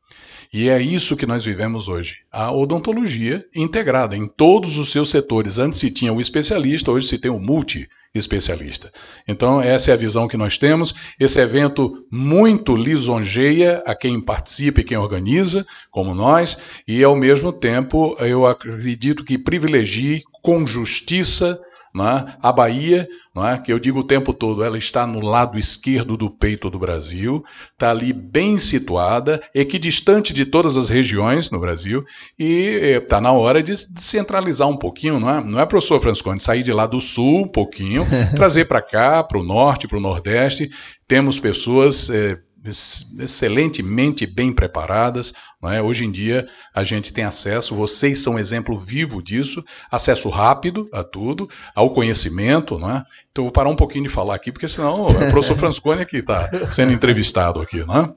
[0.57, 2.19] E é isso que nós vivemos hoje.
[2.31, 5.59] A odontologia integrada em todos os seus setores.
[5.59, 8.89] Antes se tinha o especialista, hoje se tem o multi-especialista.
[9.27, 10.95] Então, essa é a visão que nós temos.
[11.19, 17.51] Esse evento muito lisonjeia a quem participa e quem organiza, como nós, e ao mesmo
[17.51, 21.59] tempo eu acredito que privilegie com justiça
[22.03, 22.25] é?
[22.41, 23.57] A Bahia, é?
[23.57, 27.43] que eu digo o tempo todo, ela está no lado esquerdo do peito do Brasil,
[27.73, 32.03] está ali bem situada, equidistante de todas as regiões no Brasil,
[32.39, 35.43] e está na hora de centralizar um pouquinho, não é?
[35.43, 39.39] Não é, professor Franscone, sair de lá do sul um pouquinho, trazer para cá, para
[39.39, 40.69] o norte, para o nordeste.
[41.07, 42.09] Temos pessoas.
[42.09, 45.33] É, excelentemente bem preparadas.
[45.63, 45.81] É?
[45.81, 51.03] Hoje em dia a gente tem acesso, vocês são exemplo vivo disso, acesso rápido a
[51.03, 52.77] tudo, ao conhecimento.
[52.77, 53.03] Não é?
[53.31, 56.17] Então vou parar um pouquinho de falar aqui, porque senão é o professor Franscone que
[56.17, 57.83] está sendo entrevistado aqui.
[57.85, 58.13] Não é?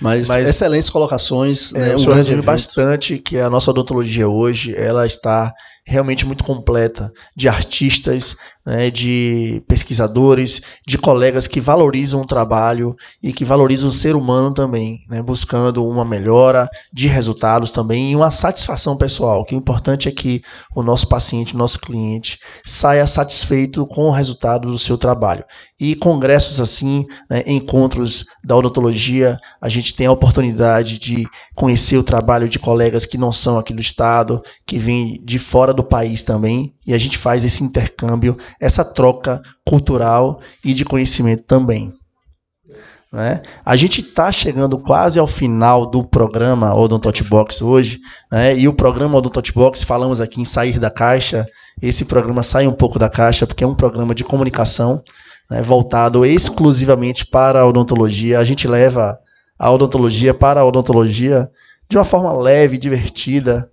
[0.00, 1.72] Mas, Mas, excelentes colocações.
[1.74, 1.94] É, né?
[1.94, 5.52] O senhor resume bastante que a nossa odontologia hoje ela está
[5.84, 13.32] realmente muito completa de artistas, né, de pesquisadores, de colegas que valorizam o trabalho e
[13.32, 18.30] que valorizam o ser humano também, né, buscando uma melhora de resultados também e uma
[18.30, 19.44] satisfação pessoal.
[19.44, 20.42] Que o importante é que
[20.74, 25.44] o nosso paciente, o nosso cliente, saia satisfeito com o resultado do seu trabalho.
[25.80, 31.26] E congressos assim, né, encontros da odontologia, a gente tem a oportunidade de
[31.56, 35.71] conhecer o trabalho de colegas que não são aqui do estado, que vêm de fora
[35.72, 41.44] do país também, e a gente faz esse intercâmbio, essa troca cultural e de conhecimento
[41.44, 41.92] também.
[43.12, 43.42] Né?
[43.64, 48.00] A gente está chegando quase ao final do programa Odontot Box hoje,
[48.30, 48.56] né?
[48.56, 51.46] e o programa Odontot Box, falamos aqui em sair da caixa,
[51.80, 55.02] esse programa sai um pouco da caixa porque é um programa de comunicação
[55.50, 55.60] né?
[55.60, 58.38] voltado exclusivamente para a odontologia.
[58.38, 59.18] A gente leva
[59.58, 61.50] a odontologia para a odontologia
[61.88, 63.70] de uma forma leve, divertida,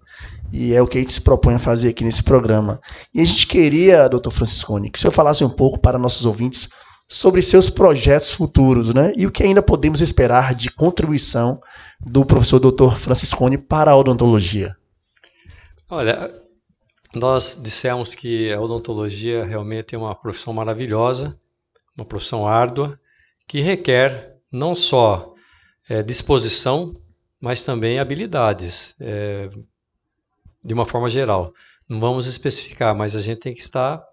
[0.52, 2.82] e é o que a gente se propõe a fazer aqui nesse programa.
[3.14, 6.70] E a gente queria, doutor Franciscone, que o senhor falasse um pouco para nossos ouvintes
[7.08, 9.14] sobre seus projetos futuros, né?
[9.16, 11.60] E o que ainda podemos esperar de contribuição
[12.00, 14.76] do professor doutor Franciscone para a odontologia.
[15.89, 16.32] Olha,
[17.16, 21.38] nós dissemos que a odontologia realmente é uma profissão maravilhosa,
[21.97, 23.00] uma profissão árdua,
[23.47, 25.34] que requer não só
[25.89, 26.95] é, disposição,
[27.41, 28.93] mas também habilidades.
[29.00, 29.50] É,
[30.64, 31.53] de uma forma geral.
[31.88, 34.03] Não vamos especificar, mas a gente tem que estar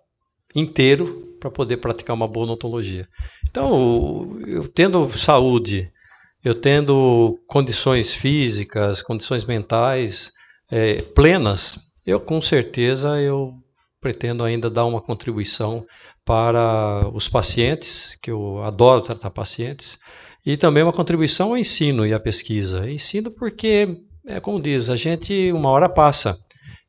[0.54, 3.08] inteiro para poder praticar uma boa odontologia.
[3.48, 5.90] Então, eu tendo saúde,
[6.42, 10.32] eu tendo condições físicas, condições mentais
[10.70, 13.54] é, plenas, eu com certeza eu
[14.00, 15.84] pretendo ainda dar uma contribuição
[16.24, 19.98] para os pacientes, que eu adoro tratar pacientes,
[20.44, 22.88] e também uma contribuição ao ensino e à pesquisa.
[22.88, 26.38] Ensino porque, é como diz, a gente uma hora passa.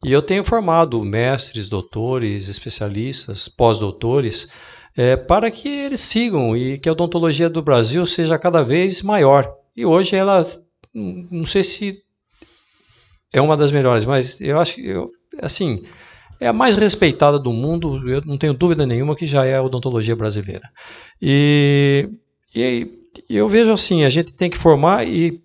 [0.03, 4.47] E eu tenho formado mestres, doutores, especialistas, pós-doutores,
[4.95, 9.51] é, para que eles sigam e que a odontologia do Brasil seja cada vez maior.
[9.75, 10.45] E hoje ela,
[10.93, 12.01] não sei se
[13.31, 15.09] é uma das melhores, mas eu acho que, eu,
[15.41, 15.83] assim,
[16.39, 19.63] é a mais respeitada do mundo, eu não tenho dúvida nenhuma que já é a
[19.63, 20.69] odontologia brasileira.
[21.21, 22.09] E,
[22.55, 22.87] e
[23.29, 25.41] eu vejo assim, a gente tem que formar e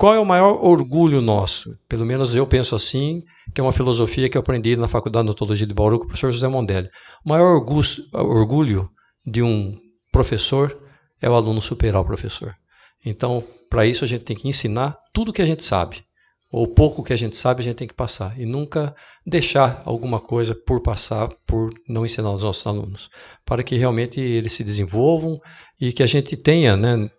[0.00, 1.78] qual é o maior orgulho nosso?
[1.86, 3.22] Pelo menos eu penso assim,
[3.54, 6.06] que é uma filosofia que eu aprendi na Faculdade de Odontologia de Bauru com o
[6.06, 6.88] professor José Mondelli.
[7.22, 8.90] O maior orgulho, orgulho
[9.26, 9.76] de um
[10.10, 10.74] professor
[11.20, 12.56] é o aluno superar o professor.
[13.04, 16.02] Então, para isso a gente tem que ensinar tudo que a gente sabe
[16.50, 18.40] ou pouco que a gente sabe, a gente tem que passar.
[18.40, 18.94] E nunca
[19.26, 23.10] deixar alguma coisa por passar, por não ensinar aos nossos alunos.
[23.44, 25.38] Para que realmente eles se desenvolvam
[25.78, 27.10] e que a gente tenha, né,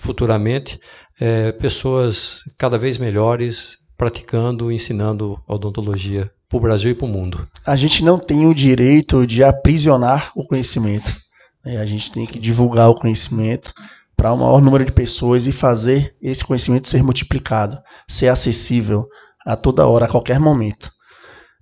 [0.00, 0.80] futuramente,
[1.22, 7.46] é, pessoas cada vez melhores praticando, ensinando odontologia para o Brasil e para o mundo.
[7.64, 11.16] A gente não tem o direito de aprisionar o conhecimento.
[11.64, 11.76] Né?
[11.76, 13.72] A gente tem que divulgar o conhecimento
[14.16, 19.06] para o maior número de pessoas e fazer esse conhecimento ser multiplicado, ser acessível
[19.46, 20.90] a toda hora, a qualquer momento.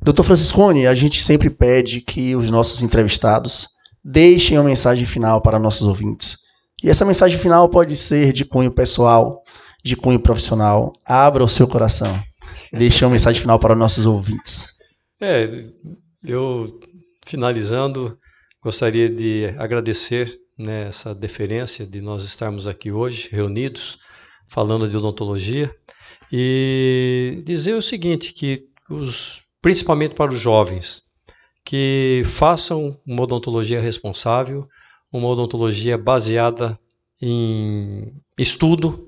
[0.01, 3.69] Doutor Franciscone, a gente sempre pede que os nossos entrevistados
[4.03, 6.39] deixem uma mensagem final para nossos ouvintes.
[6.83, 9.43] E essa mensagem final pode ser de cunho pessoal,
[9.85, 10.93] de cunho profissional.
[11.05, 12.21] Abra o seu coração.
[12.73, 14.75] Deixe uma mensagem final para nossos ouvintes.
[15.21, 15.49] É,
[16.25, 16.81] eu
[17.27, 18.19] finalizando,
[18.63, 23.99] gostaria de agradecer né, essa deferência de nós estarmos aqui hoje reunidos
[24.49, 25.71] falando de odontologia
[26.33, 31.03] e dizer o seguinte que os, principalmente para os jovens
[31.65, 34.67] que façam uma odontologia responsável,
[35.13, 36.79] uma odontologia baseada
[37.21, 39.07] em estudo,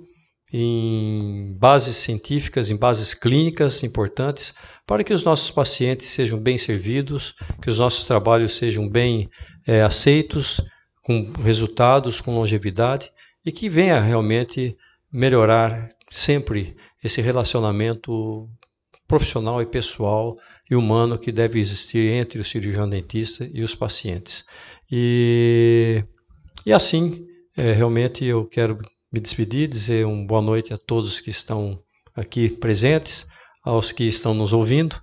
[0.52, 4.52] em bases científicas, em bases clínicas importantes,
[4.86, 9.30] para que os nossos pacientes sejam bem servidos, que os nossos trabalhos sejam bem
[9.66, 10.60] é, aceitos
[11.02, 13.10] com resultados, com longevidade
[13.44, 14.76] e que venha realmente
[15.10, 18.48] melhorar sempre esse relacionamento
[19.08, 20.36] profissional e pessoal
[20.70, 24.44] e humano que deve existir entre o cirurgião dentista e os pacientes.
[24.90, 26.04] E,
[26.64, 28.78] e assim, é, realmente eu quero
[29.12, 31.78] me despedir, dizer uma boa noite a todos que estão
[32.16, 33.26] aqui presentes,
[33.64, 34.96] aos que estão nos ouvindo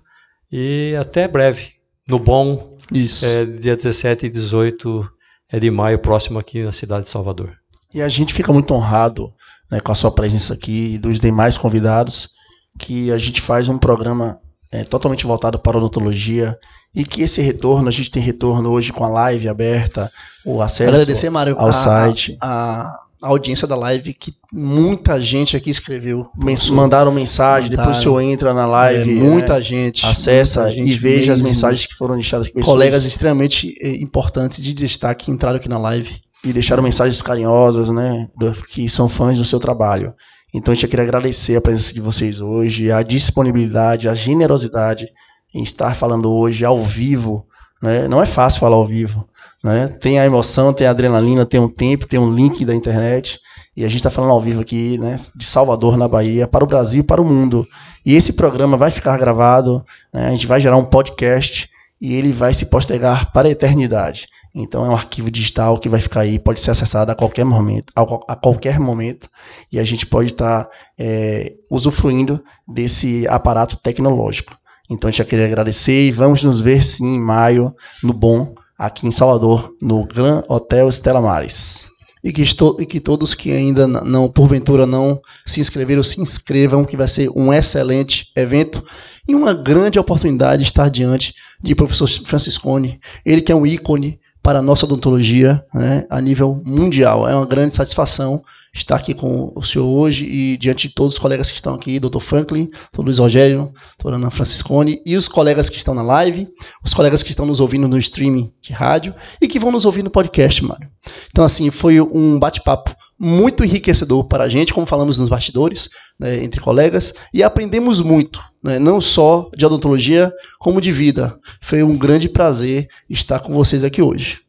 [0.50, 1.74] e até breve,
[2.08, 3.24] no bom, Isso.
[3.24, 5.08] É, dia 17 e 18
[5.48, 7.56] é de maio, próximo aqui na cidade de Salvador.
[7.94, 9.32] E a gente fica muito honrado
[9.70, 12.30] né, com a sua presença aqui e dos demais convidados,
[12.78, 14.40] que a gente faz um programa
[14.72, 16.56] é, totalmente voltado para a odontologia
[16.94, 20.10] e que esse retorno, a gente tem retorno hoje com a live aberta,
[20.44, 22.36] o acesso Agradecer, Mário, ao a, site.
[22.40, 22.82] A,
[23.22, 26.30] a, audiência da live, que muita gente aqui escreveu,
[26.72, 30.94] mandaram mensagem, depois o senhor entra na live, é, muita é, gente acessa muita gente
[30.94, 32.48] e veja as mensagens que foram deixadas.
[32.48, 36.20] Pessoas, colegas extremamente eh, importantes de destaque entraram aqui na live.
[36.42, 38.26] E deixaram mensagens carinhosas, né,
[38.68, 40.14] que são fãs do seu trabalho.
[40.52, 45.08] Então gente queria agradecer a presença de vocês hoje, a disponibilidade, a generosidade
[45.54, 47.46] em estar falando hoje ao vivo.
[47.82, 48.08] Né?
[48.08, 49.28] Não é fácil falar ao vivo.
[49.62, 49.88] Né?
[49.88, 53.38] Tem a emoção, tem a adrenalina, tem um tempo, tem um link da internet.
[53.76, 56.66] E a gente está falando ao vivo aqui, né, de Salvador, na Bahia, para o
[56.66, 57.66] Brasil e para o mundo.
[58.04, 61.70] E esse programa vai ficar gravado, né, a gente vai gerar um podcast
[62.00, 64.26] e ele vai se postergar para a eternidade.
[64.54, 67.92] Então é um arquivo digital que vai ficar aí, pode ser acessado a qualquer momento,
[67.94, 69.28] a, qualquer momento,
[69.70, 74.56] e a gente pode estar tá, é, usufruindo desse aparato tecnológico.
[74.90, 77.72] Então a gente já queria agradecer e vamos nos ver sim em maio,
[78.02, 81.88] no Bom, aqui em Salvador, no Gran Hotel Estela Mares.
[82.22, 86.84] E que, estou, e que todos que ainda não, porventura, não se inscreveram, se inscrevam,
[86.84, 88.84] que vai ser um excelente evento
[89.26, 94.18] e uma grande oportunidade de estar diante de professor Franciscone, ele que é um ícone
[94.42, 97.28] para a nossa odontologia né, a nível mundial.
[97.28, 101.18] É uma grande satisfação estar aqui com o senhor hoje e diante de todos os
[101.18, 102.20] colegas que estão aqui, Dr.
[102.20, 103.02] Franklin, Dr.
[103.02, 104.14] Luiz Rogério, Dr.
[104.14, 106.48] Ana Franciscone e os colegas que estão na live,
[106.84, 110.02] os colegas que estão nos ouvindo no streaming de rádio e que vão nos ouvir
[110.02, 110.88] no podcast, Mário.
[111.30, 116.42] Então, assim, foi um bate-papo muito enriquecedor para a gente, como falamos nos bastidores, né,
[116.42, 121.38] entre colegas, e aprendemos muito, né, não só de odontologia, como de vida.
[121.60, 124.40] Foi um grande prazer estar com vocês aqui hoje.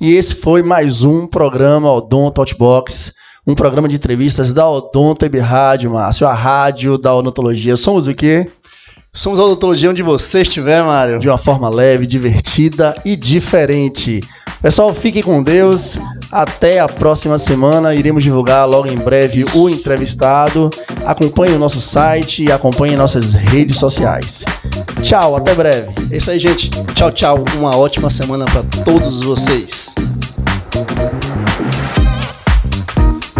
[0.00, 3.12] E esse foi mais um programa Odonto Outbox,
[3.50, 7.76] um programa de entrevistas da Odonto Web Rádio, Márcio, a rádio da odontologia.
[7.76, 8.48] Somos o quê?
[9.12, 11.18] Somos a odontologia onde você estiver, Mário.
[11.18, 14.20] De uma forma leve, divertida e diferente.
[14.62, 15.98] Pessoal, fiquem com Deus.
[16.30, 17.92] Até a próxima semana.
[17.92, 20.70] Iremos divulgar logo em breve o entrevistado.
[21.04, 24.44] Acompanhe o nosso site e acompanhe nossas redes sociais.
[25.02, 25.88] Tchau, até breve.
[26.12, 26.70] É isso aí, gente.
[26.94, 27.44] Tchau, tchau.
[27.56, 29.92] Uma ótima semana para todos vocês.